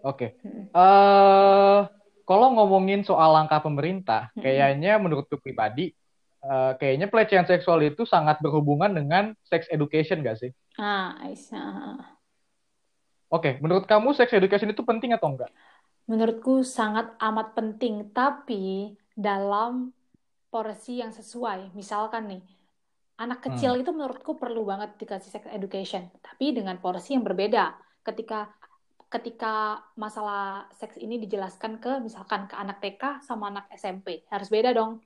Oke. 0.00 0.36
Uh, 0.72 1.84
kalau 2.24 2.54
ngomongin 2.56 3.04
soal 3.04 3.34
langkah 3.34 3.60
pemerintah, 3.60 4.30
kayaknya 4.38 4.96
menurutku 4.96 5.36
pribadi, 5.40 5.92
uh, 6.44 6.76
kayaknya 6.78 7.10
pelecehan 7.10 7.44
seksual 7.44 7.82
itu 7.84 8.06
sangat 8.06 8.38
berhubungan 8.40 8.92
dengan 8.94 9.34
sex 9.44 9.66
education 9.68 10.24
gak 10.24 10.40
sih? 10.40 10.50
Ah, 10.78 11.18
Aisyah. 11.20 12.19
Oke, 13.30 13.62
menurut 13.62 13.86
kamu 13.86 14.10
sex 14.10 14.34
education 14.34 14.74
itu 14.74 14.82
penting 14.82 15.14
atau 15.14 15.30
enggak? 15.30 15.54
Menurutku 16.10 16.66
sangat 16.66 17.14
amat 17.22 17.54
penting, 17.54 18.10
tapi 18.10 18.98
dalam 19.14 19.94
porsi 20.50 20.98
yang 20.98 21.14
sesuai. 21.14 21.70
Misalkan 21.78 22.26
nih, 22.26 22.42
anak 23.22 23.46
kecil 23.46 23.78
hmm. 23.78 23.82
itu 23.86 23.90
menurutku 23.94 24.34
perlu 24.34 24.66
banget 24.66 24.98
dikasih 24.98 25.30
sex 25.30 25.46
education, 25.54 26.10
tapi 26.18 26.50
dengan 26.50 26.82
porsi 26.82 27.14
yang 27.14 27.22
berbeda. 27.22 27.78
Ketika 28.02 28.50
ketika 29.10 29.82
masalah 29.98 30.70
seks 30.74 30.98
ini 30.98 31.18
dijelaskan 31.22 31.82
ke 31.82 31.98
misalkan 32.02 32.46
ke 32.46 32.54
anak 32.58 32.82
TK 32.82 33.22
sama 33.22 33.50
anak 33.54 33.70
SMP, 33.74 34.26
harus 34.26 34.50
beda 34.50 34.74
dong. 34.74 34.98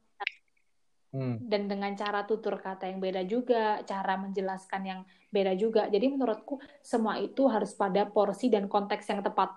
Hmm. 1.14 1.38
Dan 1.38 1.70
dengan 1.70 1.94
cara 1.94 2.26
tutur 2.26 2.58
kata 2.58 2.90
yang 2.90 2.98
beda 2.98 3.22
juga, 3.22 3.78
cara 3.86 4.18
menjelaskan 4.18 4.82
yang 4.82 5.00
beda 5.30 5.54
juga. 5.54 5.86
Jadi 5.86 6.10
menurutku 6.10 6.58
semua 6.82 7.22
itu 7.22 7.46
harus 7.46 7.70
pada 7.70 8.02
porsi 8.02 8.50
dan 8.50 8.66
konteks 8.66 9.06
yang 9.06 9.22
tepat. 9.22 9.54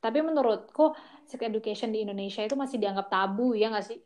Tapi 0.00 0.24
menurutku 0.24 0.96
sex 1.28 1.40
education 1.44 1.92
di 1.92 2.08
Indonesia 2.08 2.40
itu 2.40 2.56
masih 2.56 2.80
dianggap 2.80 3.12
tabu 3.12 3.52
ya 3.52 3.68
nggak 3.68 3.84
sih? 3.84 4.00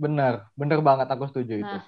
Benar, 0.00 0.48
benar 0.56 0.80
banget 0.80 1.12
aku 1.12 1.28
setuju 1.28 1.60
nah, 1.60 1.76
itu. 1.76 1.78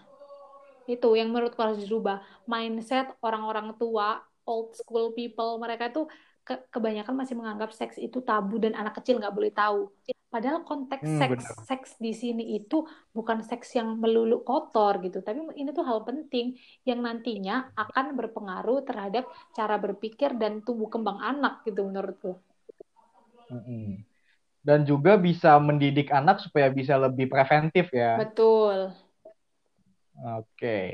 Itu 1.01 1.17
yang 1.17 1.33
menurutku 1.33 1.57
harus 1.65 1.81
dirubah. 1.81 2.21
Mindset 2.45 3.09
orang-orang 3.25 3.73
tua, 3.81 4.21
old 4.45 4.77
school 4.77 5.17
people, 5.17 5.57
mereka 5.57 5.89
itu 5.89 6.05
ke 6.45 6.61
kebanyakan 6.69 7.17
masih 7.17 7.41
menganggap 7.41 7.73
seks 7.73 7.97
itu 7.97 8.21
tabu 8.21 8.61
dan 8.61 8.77
anak 8.77 9.01
kecil 9.01 9.17
nggak 9.17 9.33
boleh 9.33 9.49
tahu. 9.49 9.89
Padahal 10.35 10.67
konteks 10.67 11.07
hmm, 11.07 11.21
seks 11.23 11.45
seks 11.63 11.91
di 12.03 12.11
sini 12.11 12.59
itu 12.59 12.83
bukan 13.15 13.47
seks 13.47 13.71
yang 13.79 14.03
melulu 14.03 14.43
kotor 14.43 14.99
gitu, 14.99 15.23
tapi 15.23 15.47
ini 15.55 15.71
tuh 15.71 15.87
hal 15.87 16.03
penting 16.03 16.59
yang 16.83 17.07
nantinya 17.07 17.71
akan 17.79 18.19
berpengaruh 18.19 18.83
terhadap 18.83 19.31
cara 19.55 19.79
berpikir 19.79 20.35
dan 20.35 20.59
tumbuh 20.67 20.91
kembang 20.91 21.23
anak 21.23 21.63
gitu 21.63 21.87
menurutku. 21.87 22.35
Hmm. 23.47 24.03
Dan 24.59 24.83
juga 24.83 25.15
bisa 25.15 25.55
mendidik 25.63 26.11
anak 26.11 26.43
supaya 26.43 26.67
bisa 26.67 26.99
lebih 26.99 27.31
preventif 27.31 27.95
ya. 27.95 28.19
Betul. 28.19 28.91
Oke. 30.19 30.51
Okay. 30.59 30.85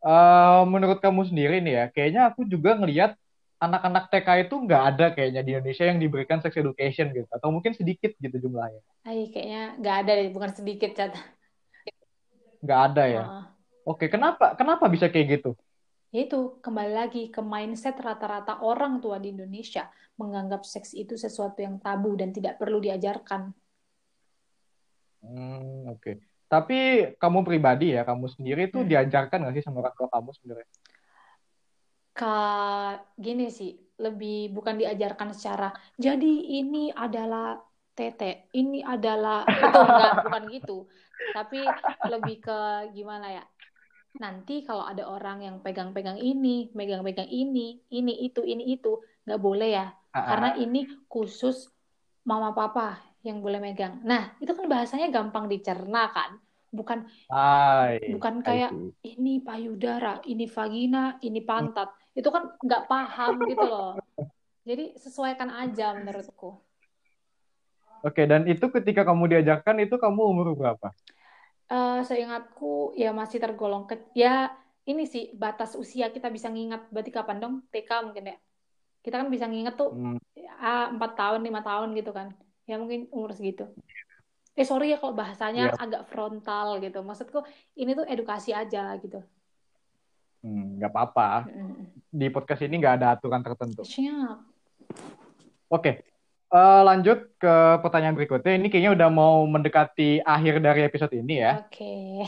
Uh, 0.00 0.08
eh, 0.08 0.60
menurut 0.72 1.04
kamu 1.04 1.28
sendiri 1.28 1.60
nih 1.60 1.74
ya, 1.76 1.84
kayaknya 1.92 2.32
aku 2.32 2.48
juga 2.48 2.80
ngelihat 2.80 3.12
anak-anak 3.64 4.12
TK 4.12 4.28
itu 4.48 4.54
nggak 4.60 4.82
ada 4.94 5.06
kayaknya 5.16 5.42
di 5.42 5.50
Indonesia 5.56 5.84
yang 5.88 5.98
diberikan 5.98 6.38
sex 6.44 6.54
education 6.54 7.10
gitu 7.10 7.28
atau 7.32 7.48
mungkin 7.48 7.72
sedikit 7.72 8.12
gitu 8.16 8.36
jumlahnya. 8.36 8.80
Ay, 9.08 9.32
kayaknya 9.32 9.80
nggak 9.80 9.96
ada 10.04 10.12
deh, 10.20 10.28
bukan 10.30 10.50
sedikit 10.52 10.90
cat. 10.92 11.12
Nggak 12.64 12.80
ada 12.92 13.04
ya. 13.08 13.24
Uh. 13.24 13.44
Oke, 13.84 14.08
kenapa 14.08 14.56
kenapa 14.56 14.88
bisa 14.88 15.12
kayak 15.12 15.40
gitu? 15.40 15.50
Itu 16.14 16.62
kembali 16.62 16.92
lagi 16.94 17.22
ke 17.28 17.42
mindset 17.42 17.98
rata-rata 18.00 18.62
orang 18.62 19.02
tua 19.02 19.18
di 19.18 19.34
Indonesia 19.34 19.90
menganggap 20.14 20.62
seks 20.62 20.94
itu 20.94 21.18
sesuatu 21.18 21.58
yang 21.58 21.82
tabu 21.82 22.14
dan 22.14 22.30
tidak 22.30 22.56
perlu 22.56 22.78
diajarkan. 22.78 23.50
Hmm, 25.24 25.90
oke. 25.90 26.00
Okay. 26.00 26.14
Tapi 26.46 26.78
kamu 27.18 27.42
pribadi 27.42 27.98
ya, 27.98 28.06
kamu 28.06 28.30
sendiri 28.30 28.70
tuh 28.70 28.86
hmm. 28.86 28.90
diajarkan 28.94 29.42
nggak 29.42 29.54
sih 29.58 29.64
sama 29.66 29.82
orang 29.82 29.94
tua 29.98 30.08
kamu 30.12 30.30
sebenarnya? 30.38 30.68
Ka, 32.14 32.94
gini 33.18 33.50
sih, 33.50 33.74
lebih 33.98 34.54
bukan 34.54 34.78
diajarkan 34.78 35.34
secara, 35.34 35.74
jadi 35.98 36.62
ini 36.62 36.94
adalah 36.94 37.58
tete, 37.90 38.50
ini 38.54 38.86
adalah, 38.86 39.42
itu 39.50 39.78
enggak, 39.82 40.12
bukan 40.22 40.42
gitu. 40.54 40.76
Tapi 41.34 41.66
lebih 42.06 42.36
ke 42.38 42.58
gimana 42.94 43.34
ya, 43.34 43.44
nanti 44.22 44.62
kalau 44.62 44.86
ada 44.86 45.10
orang 45.10 45.42
yang 45.42 45.56
pegang-pegang 45.58 46.22
ini, 46.22 46.70
pegang-pegang 46.70 47.26
ini, 47.26 47.82
ini 47.90 48.14
itu, 48.22 48.46
ini 48.46 48.78
itu, 48.78 49.02
nggak 49.26 49.40
boleh 49.42 49.70
ya. 49.74 49.86
Uh-uh. 49.90 50.22
Karena 50.22 50.50
ini 50.54 50.86
khusus 51.10 51.66
mama 52.22 52.54
papa 52.54 53.02
yang 53.26 53.42
boleh 53.42 53.58
megang. 53.58 54.06
Nah, 54.06 54.38
itu 54.38 54.54
kan 54.54 54.70
bahasanya 54.70 55.10
gampang 55.10 55.50
dicerna 55.50 56.14
kan 56.14 56.38
bukan 56.74 57.06
Ay, 57.30 58.02
bukan 58.10 58.42
kayak 58.42 58.74
ini 59.06 59.38
payudara, 59.40 60.18
ini 60.26 60.50
vagina, 60.50 61.16
ini 61.22 61.40
pantat. 61.46 61.94
Itu 62.10 62.34
kan 62.34 62.58
nggak 62.58 62.90
paham 62.90 63.46
gitu 63.46 63.64
loh. 63.64 63.94
Jadi 64.66 64.98
sesuaikan 64.98 65.54
aja 65.54 65.94
menurutku. 65.94 66.58
Oke, 68.04 68.28
dan 68.28 68.44
itu 68.44 68.66
ketika 68.68 69.06
kamu 69.06 69.38
diajarkan 69.38 69.80
itu 69.80 69.96
kamu 69.96 70.20
umur 70.20 70.52
berapa? 70.52 70.92
Uh, 71.70 72.04
seingatku 72.04 72.92
ya 72.92 73.16
masih 73.16 73.40
tergolong 73.40 73.88
ke 73.88 73.96
ya 74.12 74.52
ini 74.84 75.08
sih 75.08 75.32
batas 75.32 75.72
usia 75.80 76.12
kita 76.12 76.28
bisa 76.28 76.52
ngingat 76.52 76.92
berarti 76.92 77.08
kapan 77.08 77.40
dong 77.40 77.54
TK 77.72 77.90
mungkin 78.04 78.36
ya 78.36 78.36
kita 79.00 79.20
kan 79.20 79.28
bisa 79.32 79.48
nginget 79.48 79.76
tuh 79.76 79.96
hmm. 79.96 80.20
empat 80.92 81.10
hmm. 81.16 81.20
tahun 81.20 81.40
lima 81.40 81.60
tahun 81.64 81.96
gitu 81.96 82.12
kan 82.12 82.36
ya 82.68 82.76
mungkin 82.76 83.08
umur 83.12 83.32
segitu 83.32 83.68
eh 84.54 84.62
sorry 84.62 84.94
ya 84.94 85.02
kalau 85.02 85.18
bahasanya 85.18 85.74
yeah. 85.74 85.82
agak 85.82 86.06
frontal 86.06 86.78
gitu 86.78 87.02
maksudku 87.02 87.42
ini 87.74 87.98
tuh 87.98 88.06
edukasi 88.06 88.54
aja 88.54 88.94
gitu 89.02 89.18
hmm, 90.46 90.78
nggak 90.78 90.90
hmm, 90.90 90.98
apa-apa 90.98 91.30
hmm. 91.50 91.82
di 92.14 92.26
podcast 92.30 92.62
ini 92.62 92.78
nggak 92.78 93.02
ada 93.02 93.18
aturan 93.18 93.42
tertentu 93.42 93.82
siap 93.82 94.38
oke 95.66 95.82
okay. 95.82 95.94
uh, 96.54 96.58
eh, 96.58 96.82
lanjut 96.86 97.34
ke 97.34 97.54
pertanyaan 97.82 98.14
berikutnya 98.14 98.54
ini 98.54 98.70
kayaknya 98.70 98.94
udah 98.94 99.08
mau 99.10 99.42
mendekati 99.50 100.22
akhir 100.22 100.62
dari 100.62 100.86
episode 100.86 101.10
ini 101.18 101.42
ya 101.42 101.58
oke 101.58 101.74
okay. 101.74 102.22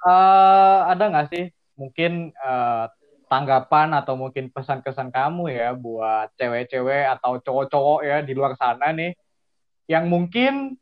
uh, 0.00 0.08
eh, 0.08 0.78
ada 0.96 1.04
nggak 1.12 1.28
sih 1.28 1.44
mungkin 1.76 2.32
uh, 2.40 2.88
tanggapan 3.28 3.96
atau 3.96 4.16
mungkin 4.16 4.48
pesan-kesan 4.48 5.12
kamu 5.12 5.52
ya 5.52 5.72
buat 5.76 6.32
cewek-cewek 6.36 7.04
atau 7.16 7.40
cowok-cowok 7.40 8.00
ya 8.04 8.16
di 8.24 8.32
luar 8.32 8.56
sana 8.56 8.92
nih 8.92 9.12
yang 9.88 10.08
mungkin 10.08 10.76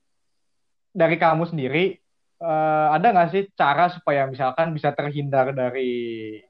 dari 0.90 1.16
kamu 1.16 1.46
sendiri 1.46 1.98
uh, 2.40 2.88
ada 2.96 3.06
nggak 3.12 3.30
sih 3.30 3.44
cara 3.54 3.92
supaya 3.92 4.26
misalkan 4.26 4.72
bisa 4.72 4.90
terhindar 4.96 5.52
dari 5.52 6.40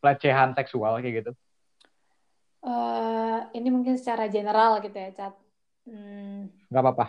pelecehan 0.00 0.56
seksual 0.56 0.98
kayak 1.00 1.24
gitu? 1.24 1.32
Uh, 2.66 3.46
ini 3.54 3.70
mungkin 3.70 3.94
secara 3.94 4.26
general 4.26 4.82
gitu 4.82 4.96
ya, 4.96 5.10
Cat. 5.14 5.34
Hmm. 5.86 6.50
Gak 6.66 6.82
apa-apa. 6.82 7.06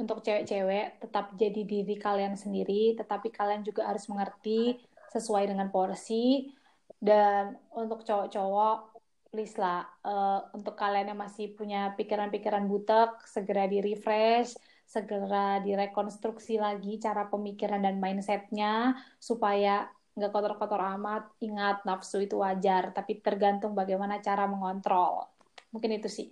untuk 0.00 0.24
cewek-cewek 0.24 0.96
tetap 0.96 1.36
jadi 1.36 1.60
diri 1.60 1.92
kalian 2.00 2.32
sendiri, 2.32 2.96
tetapi 2.96 3.28
kalian 3.28 3.60
juga 3.60 3.84
harus 3.84 4.08
mengerti 4.08 4.80
sesuai 5.12 5.52
dengan 5.52 5.68
porsi. 5.68 6.48
Dan 6.96 7.52
untuk 7.76 8.00
cowok-cowok, 8.08 8.96
please 9.28 9.60
lah, 9.60 9.84
uh, 10.00 10.48
untuk 10.56 10.72
kalian 10.72 11.12
yang 11.12 11.20
masih 11.20 11.52
punya 11.52 11.92
pikiran-pikiran 12.00 12.64
butek, 12.64 13.20
segera 13.28 13.68
di-refresh, 13.68 14.56
segera 14.90 15.62
direkonstruksi 15.62 16.58
lagi 16.58 16.98
cara 16.98 17.30
pemikiran 17.30 17.86
dan 17.86 18.02
mindsetnya, 18.02 18.98
supaya 19.22 19.86
nggak 20.18 20.34
kotor-kotor 20.34 20.82
amat. 20.98 21.30
Ingat, 21.38 21.86
nafsu 21.86 22.18
itu 22.26 22.42
wajar, 22.42 22.90
tapi 22.90 23.22
tergantung 23.22 23.78
bagaimana 23.78 24.18
cara 24.18 24.50
mengontrol. 24.50 25.30
Mungkin 25.70 25.94
itu 25.94 26.10
sih. 26.10 26.28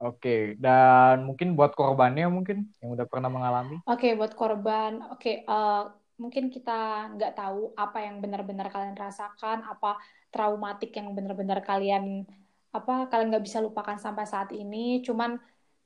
Oke, 0.00 0.56
dan 0.56 1.28
mungkin 1.28 1.52
buat 1.52 1.76
korbannya 1.76 2.24
mungkin 2.32 2.72
yang 2.80 2.96
udah 2.96 3.04
pernah 3.04 3.28
mengalami. 3.28 3.84
Oke, 3.84 4.16
buat 4.16 4.32
korban, 4.32 5.12
oke, 5.12 5.44
uh, 5.44 5.92
mungkin 6.16 6.48
kita 6.48 7.12
nggak 7.20 7.36
tahu 7.36 7.76
apa 7.76 8.08
yang 8.08 8.24
benar-benar 8.24 8.72
kalian 8.72 8.96
rasakan, 8.96 9.60
apa 9.60 10.00
traumatik 10.32 10.96
yang 10.96 11.12
benar-benar 11.12 11.60
kalian 11.60 12.24
apa 12.70 13.10
kalian 13.12 13.28
nggak 13.34 13.44
bisa 13.44 13.60
lupakan 13.60 14.00
sampai 14.00 14.24
saat 14.24 14.56
ini. 14.56 15.04
Cuman 15.04 15.36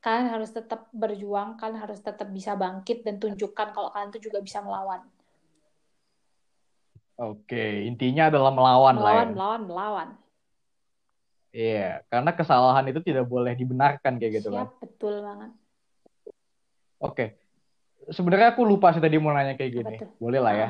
kalian 0.04 0.28
harus 0.36 0.52
tetap 0.52 0.92
berjuang, 0.92 1.56
kalian 1.56 1.80
harus 1.80 1.96
tetap 2.04 2.28
bisa 2.28 2.52
bangkit 2.52 3.08
dan 3.08 3.16
tunjukkan 3.16 3.72
kalau 3.72 3.88
kalian 3.88 4.12
tuh 4.12 4.20
juga 4.20 4.44
bisa 4.44 4.60
melawan. 4.60 5.00
Oke, 7.16 7.88
intinya 7.88 8.28
adalah 8.28 8.52
melawan, 8.52 9.00
melawan 9.00 9.00
lah 9.00 9.14
ya. 9.16 9.32
Melawan, 9.32 9.62
melawan. 9.64 10.08
Iya, 11.54 11.90
karena 12.12 12.30
kesalahan 12.36 12.84
itu 12.92 13.00
tidak 13.00 13.24
boleh 13.24 13.56
dibenarkan 13.56 14.20
kayak 14.20 14.44
gitu 14.44 14.52
kan. 14.52 14.68
Siap, 14.68 14.82
betul 14.84 15.14
banget. 15.24 15.50
Oke. 17.00 17.24
Sebenarnya 18.12 18.52
aku 18.52 18.68
lupa 18.68 18.92
sih 18.92 19.00
tadi 19.00 19.16
mau 19.16 19.32
nanya 19.32 19.56
kayak 19.56 19.72
gini. 19.72 19.96
Boleh 20.20 20.40
lah 20.42 20.52
ya. 20.52 20.68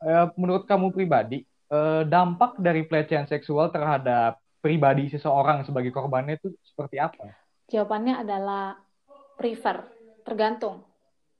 Uh. 0.00 0.28
menurut 0.36 0.64
kamu 0.64 0.92
pribadi, 0.96 1.44
uh, 1.68 2.08
dampak 2.08 2.56
dari 2.56 2.88
pelecehan 2.88 3.28
seksual 3.28 3.68
terhadap 3.68 4.40
pribadi 4.64 5.12
seseorang 5.12 5.64
sebagai 5.68 5.92
korbannya 5.92 6.40
itu 6.40 6.56
seperti 6.64 6.96
apa? 7.00 7.45
Jawabannya 7.66 8.14
adalah 8.22 8.78
prefer, 9.36 9.84
tergantung, 10.22 10.86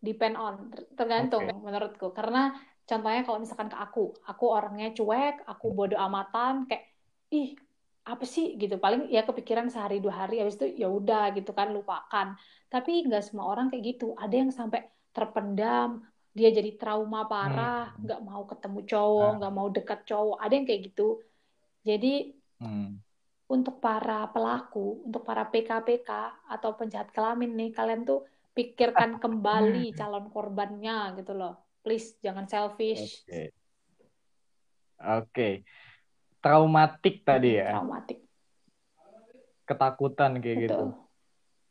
depend 0.03 0.35
on, 0.35 0.75
tergantung 0.99 1.47
okay. 1.47 1.59
menurutku. 1.63 2.11
Karena 2.11 2.55
contohnya 2.83 3.23
kalau 3.23 3.39
misalkan 3.39 3.71
ke 3.71 3.79
aku, 3.79 4.15
aku 4.27 4.45
orangnya 4.51 4.91
cuek, 4.91 5.47
aku 5.47 5.71
bodoh 5.71 5.99
amatan, 5.99 6.67
kayak 6.67 6.85
ih 7.31 7.55
apa 8.07 8.23
sih 8.23 8.55
gitu 8.55 8.79
paling 8.79 9.11
ya 9.11 9.27
kepikiran 9.27 9.67
sehari 9.67 9.99
dua 9.99 10.25
hari 10.25 10.39
habis 10.39 10.55
itu 10.63 10.79
ya 10.79 10.87
udah 10.87 11.35
gitu 11.35 11.51
kan 11.51 11.75
lupakan 11.75 12.39
tapi 12.71 13.03
nggak 13.03 13.19
semua 13.27 13.51
orang 13.51 13.67
kayak 13.67 13.99
gitu 13.99 14.15
ada 14.15 14.31
yang 14.31 14.55
sampai 14.55 14.87
terpendam 15.11 16.07
dia 16.31 16.55
jadi 16.55 16.79
trauma 16.79 17.27
parah 17.27 17.91
hmm. 17.99 18.07
nggak 18.07 18.21
hmm. 18.23 18.29
mau 18.31 18.43
ketemu 18.47 18.81
cowok 18.87 19.27
ah. 19.27 19.37
nggak 19.43 19.55
mau 19.59 19.69
dekat 19.75 20.01
cowok 20.07 20.37
ada 20.39 20.53
yang 20.55 20.67
kayak 20.71 20.83
gitu 20.87 21.09
jadi 21.83 22.15
hmm. 22.63 22.91
Untuk 23.47 23.79
para 23.79 24.27
pelaku 24.31 25.07
untuk 25.07 25.23
para 25.23 25.47
PKPK 25.47 26.11
atau 26.51 26.75
penjahat 26.75 27.15
kelamin 27.15 27.55
nih 27.55 27.71
kalian 27.71 28.03
tuh 28.03 28.27
pikirkan 28.53 29.23
kembali 29.23 29.95
calon 29.95 30.27
korbannya 30.33 31.15
gitu 31.21 31.37
loh 31.37 31.61
please 31.87 32.19
jangan 32.19 32.51
selfish 32.51 33.23
oke 33.27 33.31
okay. 33.31 33.49
okay 34.99 35.55
traumatik 36.47 37.27
tadi 37.27 37.59
ya. 37.59 37.75
Traumatik. 37.75 38.19
Ketakutan 39.67 40.39
kayak 40.39 40.71
gitu. 40.71 40.79
Betul. 40.79 40.89
gitu. 40.95 41.05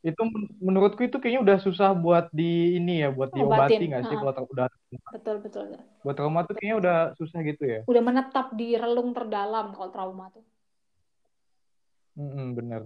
Itu 0.05 0.21
menurutku 0.61 1.01
itu 1.01 1.17
kayaknya 1.17 1.41
udah 1.41 1.57
susah 1.63 1.89
buat 1.97 2.29
di 2.29 2.77
ini 2.77 3.01
ya, 3.01 3.09
buat 3.09 3.33
diobati 3.33 3.89
nggak 3.89 4.03
sih 4.05 4.17
kalau 4.19 4.45
udah 4.51 4.67
Betul 5.15 5.41
betul. 5.41 5.65
Buat 6.05 6.15
trauma 6.19 6.45
tuh 6.45 6.53
kayaknya 6.59 6.77
udah 6.77 6.97
susah 7.17 7.39
gitu 7.41 7.63
ya. 7.65 7.79
Udah 7.89 8.03
menetap 8.03 8.53
di 8.53 8.77
relung 8.77 9.15
terdalam 9.15 9.73
kalau 9.73 9.89
trauma 9.89 10.29
tuh. 10.29 10.45
Hmm, 12.15 12.55
bener. 12.57 12.81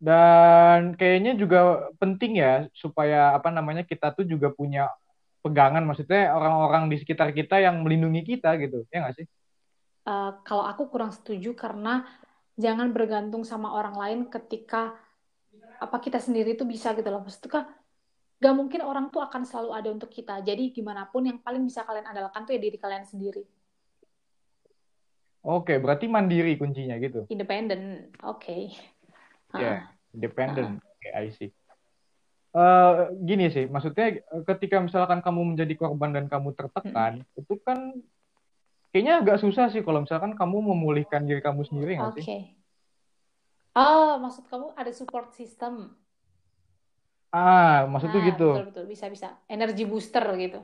Dan 0.00 0.96
kayaknya 0.98 1.32
juga 1.42 1.58
penting 2.00 2.32
ya 2.42 2.52
supaya 2.82 3.36
apa 3.36 3.48
namanya 3.52 3.82
kita 3.84 4.06
tuh 4.16 4.24
juga 4.32 4.48
punya 4.58 4.88
pegangan 5.44 5.84
maksudnya 5.88 6.32
orang-orang 6.36 6.88
di 6.92 6.96
sekitar 7.00 7.28
kita 7.38 7.60
yang 7.64 7.84
melindungi 7.84 8.22
kita 8.36 8.48
gitu 8.62 8.84
ya 8.92 8.96
nggak 9.04 9.16
sih? 9.18 9.26
uh, 10.06 10.30
kalau 10.46 10.64
aku 10.64 10.88
kurang 10.88 11.12
setuju 11.12 11.52
karena 11.56 12.06
jangan 12.56 12.92
bergantung 12.92 13.42
sama 13.46 13.72
orang 13.72 13.96
lain 13.96 14.20
ketika 14.28 14.96
apa 15.80 15.96
kita 15.96 16.20
sendiri 16.20 16.56
itu 16.56 16.64
bisa 16.68 16.92
gitu 16.92 17.08
loh 17.08 17.24
maksudnya 17.24 17.64
gak 18.40 18.54
mungkin 18.56 18.80
orang 18.84 19.08
tuh 19.12 19.20
akan 19.20 19.44
selalu 19.44 19.70
ada 19.76 19.88
untuk 19.92 20.08
kita 20.12 20.40
jadi 20.44 20.72
gimana 20.72 21.08
pun 21.08 21.24
yang 21.24 21.40
paling 21.40 21.64
bisa 21.64 21.84
kalian 21.84 22.08
andalkan 22.08 22.44
tuh 22.44 22.52
ya 22.56 22.60
diri 22.60 22.76
kalian 22.76 23.04
sendiri 23.04 23.44
oke 25.44 25.74
berarti 25.80 26.06
mandiri 26.06 26.56
kuncinya 26.60 26.96
gitu 27.00 27.26
independen 27.32 28.12
oke 28.24 28.40
okay. 28.44 28.62
ya 29.56 29.60
yeah, 29.60 29.78
independen 30.12 30.78
oke 30.80 30.98
okay, 31.00 31.12
I 31.16 31.28
see 31.32 31.50
Uh, 32.50 33.14
gini 33.22 33.46
sih, 33.46 33.70
maksudnya 33.70 34.26
ketika 34.42 34.82
misalkan 34.82 35.22
kamu 35.22 35.54
menjadi 35.54 35.70
korban 35.78 36.10
dan 36.10 36.26
kamu 36.26 36.50
tertekan, 36.58 37.22
hmm. 37.22 37.38
itu 37.38 37.54
kan 37.62 37.94
kayaknya 38.90 39.22
agak 39.22 39.38
susah 39.38 39.70
sih 39.70 39.86
kalau 39.86 40.02
misalkan 40.02 40.34
kamu 40.34 40.58
memulihkan 40.74 41.30
diri 41.30 41.38
kamu 41.38 41.62
sendiri 41.62 41.94
nggak 41.94 42.18
okay. 42.18 42.26
sih? 42.26 42.42
Oh, 43.78 44.18
maksud 44.18 44.50
kamu 44.50 44.74
ada 44.74 44.90
support 44.90 45.30
system? 45.30 45.94
Ah, 47.30 47.86
maksud 47.86 48.10
tuh 48.10 48.18
ah, 48.18 48.26
gitu. 48.34 48.48
Betul 48.50 48.66
betul 48.74 48.84
bisa 48.90 49.06
bisa. 49.06 49.28
Energi 49.46 49.86
booster 49.86 50.26
gitu. 50.34 50.58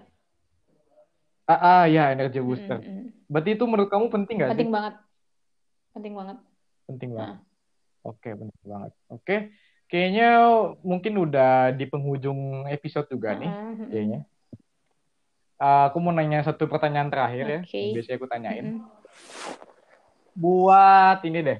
Ah, 1.47 1.59
ah 1.62 1.82
ya 1.86 2.11
energi 2.11 2.42
booster. 2.42 2.82
Mm, 2.82 2.86
-hmm. 2.90 3.07
Berarti 3.30 3.51
itu 3.55 3.64
menurut 3.70 3.86
kamu 3.86 4.07
penting 4.11 4.42
nggak 4.42 4.51
sih? 4.51 4.55
Penting 4.59 4.72
banget. 4.74 4.94
Penting 5.94 6.14
banget. 6.18 6.36
Penting 6.90 7.11
banget. 7.14 7.38
Nah. 7.38 7.55
Oke, 8.07 8.30
penting 8.34 8.64
banget. 8.66 8.92
Oke, 9.11 9.36
kayaknya 9.90 10.30
mungkin 10.82 11.14
udah 11.18 11.74
di 11.74 11.86
penghujung 11.90 12.70
episode 12.70 13.11
juga 13.11 13.34
nih, 13.34 13.51
mm 13.51 13.72
-hmm. 13.74 13.88
kayaknya. 13.90 14.20
Uh, 15.57 15.88
aku 15.88 15.97
mau 16.05 16.12
nanya 16.12 16.44
satu 16.44 16.68
pertanyaan 16.68 17.09
terakhir 17.09 17.64
okay. 17.64 17.90
ya, 17.90 17.94
biasanya 17.97 18.16
aku 18.20 18.28
tanyain. 18.28 18.66
Mm 18.66 18.78
-hmm. 18.78 18.90
Buat 20.36 21.18
ini 21.24 21.40
deh, 21.42 21.59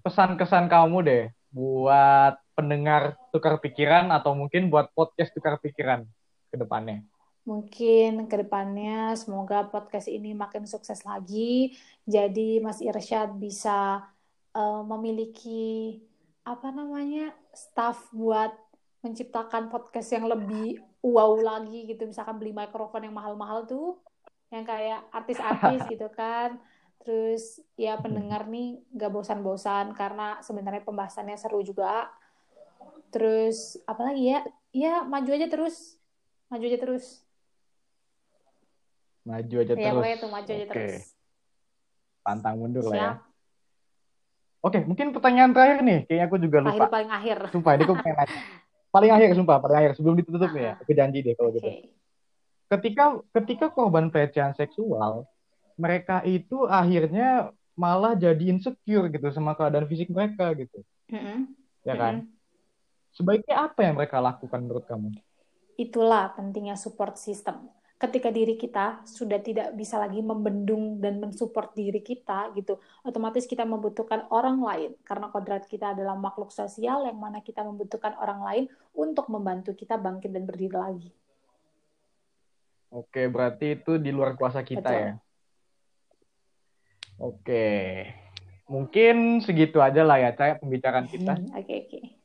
pesan-kesan 0.00 0.70
kamu 0.70 0.96
deh, 1.04 1.24
buat 1.50 2.38
pendengar 2.56 3.16
tukar 3.32 3.58
pikiran 3.60 4.12
atau 4.12 4.32
mungkin 4.32 4.68
buat 4.68 4.92
podcast 4.92 5.32
tukar 5.36 5.60
pikiran 5.60 6.04
ke 6.52 6.56
depannya. 6.56 7.04
Mungkin 7.42 8.30
ke 8.30 8.36
depannya 8.38 9.18
semoga 9.18 9.66
podcast 9.66 10.06
ini 10.06 10.30
makin 10.30 10.62
sukses 10.62 11.02
lagi. 11.02 11.74
Jadi 12.06 12.62
Mas 12.62 12.78
Irsyad 12.78 13.34
bisa 13.34 13.98
uh, 14.54 14.82
memiliki 14.86 15.98
apa 16.46 16.70
namanya 16.70 17.34
staff 17.50 18.10
buat 18.14 18.54
menciptakan 19.02 19.74
podcast 19.74 20.14
yang 20.14 20.30
lebih 20.30 20.78
wow 21.02 21.34
lagi 21.34 21.90
gitu. 21.90 22.06
Misalkan 22.06 22.38
beli 22.38 22.54
mikrofon 22.54 23.10
yang 23.10 23.14
mahal-mahal 23.18 23.66
tuh 23.66 23.98
yang 24.54 24.62
kayak 24.62 25.02
artis-artis 25.10 25.82
gitu 25.92 26.06
kan. 26.14 26.62
Terus 27.02 27.58
ya 27.74 27.98
pendengar 27.98 28.46
nih 28.46 28.78
gak 28.94 29.10
bosan-bosan 29.10 29.98
karena 29.98 30.38
sebenarnya 30.46 30.86
pembahasannya 30.86 31.34
seru 31.34 31.58
juga. 31.66 32.06
Terus 33.10 33.82
apalagi 33.82 34.30
ya? 34.30 34.46
Ya 34.70 34.94
maju 35.02 35.30
aja 35.34 35.50
terus. 35.50 35.98
Maju 36.46 36.62
aja 36.70 36.78
terus 36.78 37.26
maju 39.22 39.54
aja 39.62 39.72
ya, 39.74 39.90
terus 39.94 40.18
itu 40.18 40.28
maju 40.28 40.50
aja 40.50 40.64
Oke. 40.66 40.72
terus 40.74 41.14
pantang 42.22 42.54
mundur 42.58 42.86
Siap. 42.86 42.92
lah 42.92 42.98
ya 42.98 43.12
Oke, 44.62 44.78
mungkin 44.78 45.10
pertanyaan 45.10 45.50
terakhir 45.50 45.82
nih, 45.82 46.06
kayaknya 46.06 46.26
aku 46.30 46.38
juga 46.38 46.62
lupa. 46.62 46.86
Akhir 46.86 46.86
paling 46.86 47.10
akhir. 47.10 47.38
Sumpah, 47.50 47.74
ini 47.74 47.82
aku 47.82 47.94
pengen 47.98 48.14
nanya 48.14 48.38
paling 48.92 49.10
akhir 49.10 49.28
sumpah 49.32 49.56
paling 49.58 49.78
akhir 49.80 49.92
sebelum 49.96 50.16
ditutup 50.20 50.52
ya 50.52 50.76
aku 50.76 50.92
janji 50.92 51.24
deh 51.24 51.32
kalau 51.32 51.50
okay. 51.50 51.58
gitu 51.58 51.70
ketika 52.76 53.04
ketika 53.40 53.66
korban 53.72 54.12
pelecehan 54.12 54.52
seksual 54.52 55.24
mereka 55.80 56.20
itu 56.28 56.68
akhirnya 56.68 57.50
malah 57.72 58.12
jadi 58.12 58.52
insecure 58.52 59.08
gitu 59.08 59.32
sama 59.32 59.56
keadaan 59.56 59.88
fisik 59.88 60.12
mereka 60.12 60.52
gitu 60.52 60.84
uh 61.08 61.16
-huh. 61.16 61.38
ya 61.88 61.94
kan 61.96 62.14
uh 62.20 62.22
-huh. 62.28 63.16
sebaiknya 63.16 63.56
apa 63.64 63.80
yang 63.80 63.96
mereka 63.96 64.20
lakukan 64.20 64.60
menurut 64.60 64.84
kamu 64.84 65.08
itulah 65.80 66.28
pentingnya 66.36 66.76
support 66.76 67.16
system 67.16 67.72
ketika 68.02 68.34
diri 68.34 68.58
kita 68.58 69.06
sudah 69.06 69.38
tidak 69.38 69.78
bisa 69.78 69.94
lagi 69.94 70.18
membendung 70.18 70.98
dan 70.98 71.22
mensupport 71.22 71.70
diri 71.70 72.02
kita 72.02 72.50
gitu 72.58 72.82
otomatis 73.06 73.46
kita 73.46 73.62
membutuhkan 73.62 74.26
orang 74.34 74.58
lain. 74.58 74.90
Karena 75.06 75.30
kodrat 75.30 75.70
kita 75.70 75.94
adalah 75.94 76.18
makhluk 76.18 76.50
sosial 76.50 77.06
yang 77.06 77.14
mana 77.14 77.38
kita 77.38 77.62
membutuhkan 77.62 78.18
orang 78.18 78.42
lain 78.42 78.64
untuk 78.90 79.30
membantu 79.30 79.70
kita 79.78 79.94
bangkit 79.94 80.34
dan 80.34 80.42
berdiri 80.42 80.74
lagi. 80.74 81.10
Oke 82.90 83.30
berarti 83.30 83.78
itu 83.78 84.02
di 84.02 84.10
luar 84.10 84.34
kuasa 84.34 84.66
kita 84.66 84.82
Betul. 84.82 84.98
ya? 84.98 85.12
Oke. 87.22 87.66
Mungkin 88.66 89.46
segitu 89.46 89.78
aja 89.78 90.02
lah 90.02 90.18
ya 90.18 90.34
caya 90.34 90.58
pembicaraan 90.58 91.06
kita. 91.06 91.38
Hmm, 91.38 91.54
oke 91.54 91.74
oke 91.86 92.21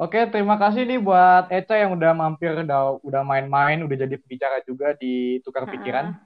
Oke, 0.00 0.16
terima 0.32 0.56
kasih 0.56 0.88
nih 0.88 0.96
buat 0.96 1.52
Eca 1.52 1.76
yang 1.76 1.92
udah 1.92 2.16
mampir, 2.16 2.56
udah 2.56 2.96
udah 3.04 3.20
main-main, 3.20 3.84
udah 3.84 3.96
jadi 4.00 4.16
pembicara 4.16 4.64
juga 4.64 4.96
di 4.96 5.44
Tukar 5.44 5.68
Pikiran. 5.68 6.16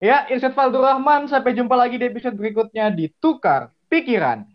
Ya, 0.00 0.24
Irsyad 0.32 0.56
Faldur 0.56 0.80
Rahman, 0.80 1.28
sampai 1.28 1.52
jumpa 1.52 1.76
lagi 1.76 2.00
di 2.00 2.08
episode 2.08 2.32
berikutnya 2.40 2.88
di 2.88 3.12
Tukar 3.20 3.76
Pikiran. 3.92 4.48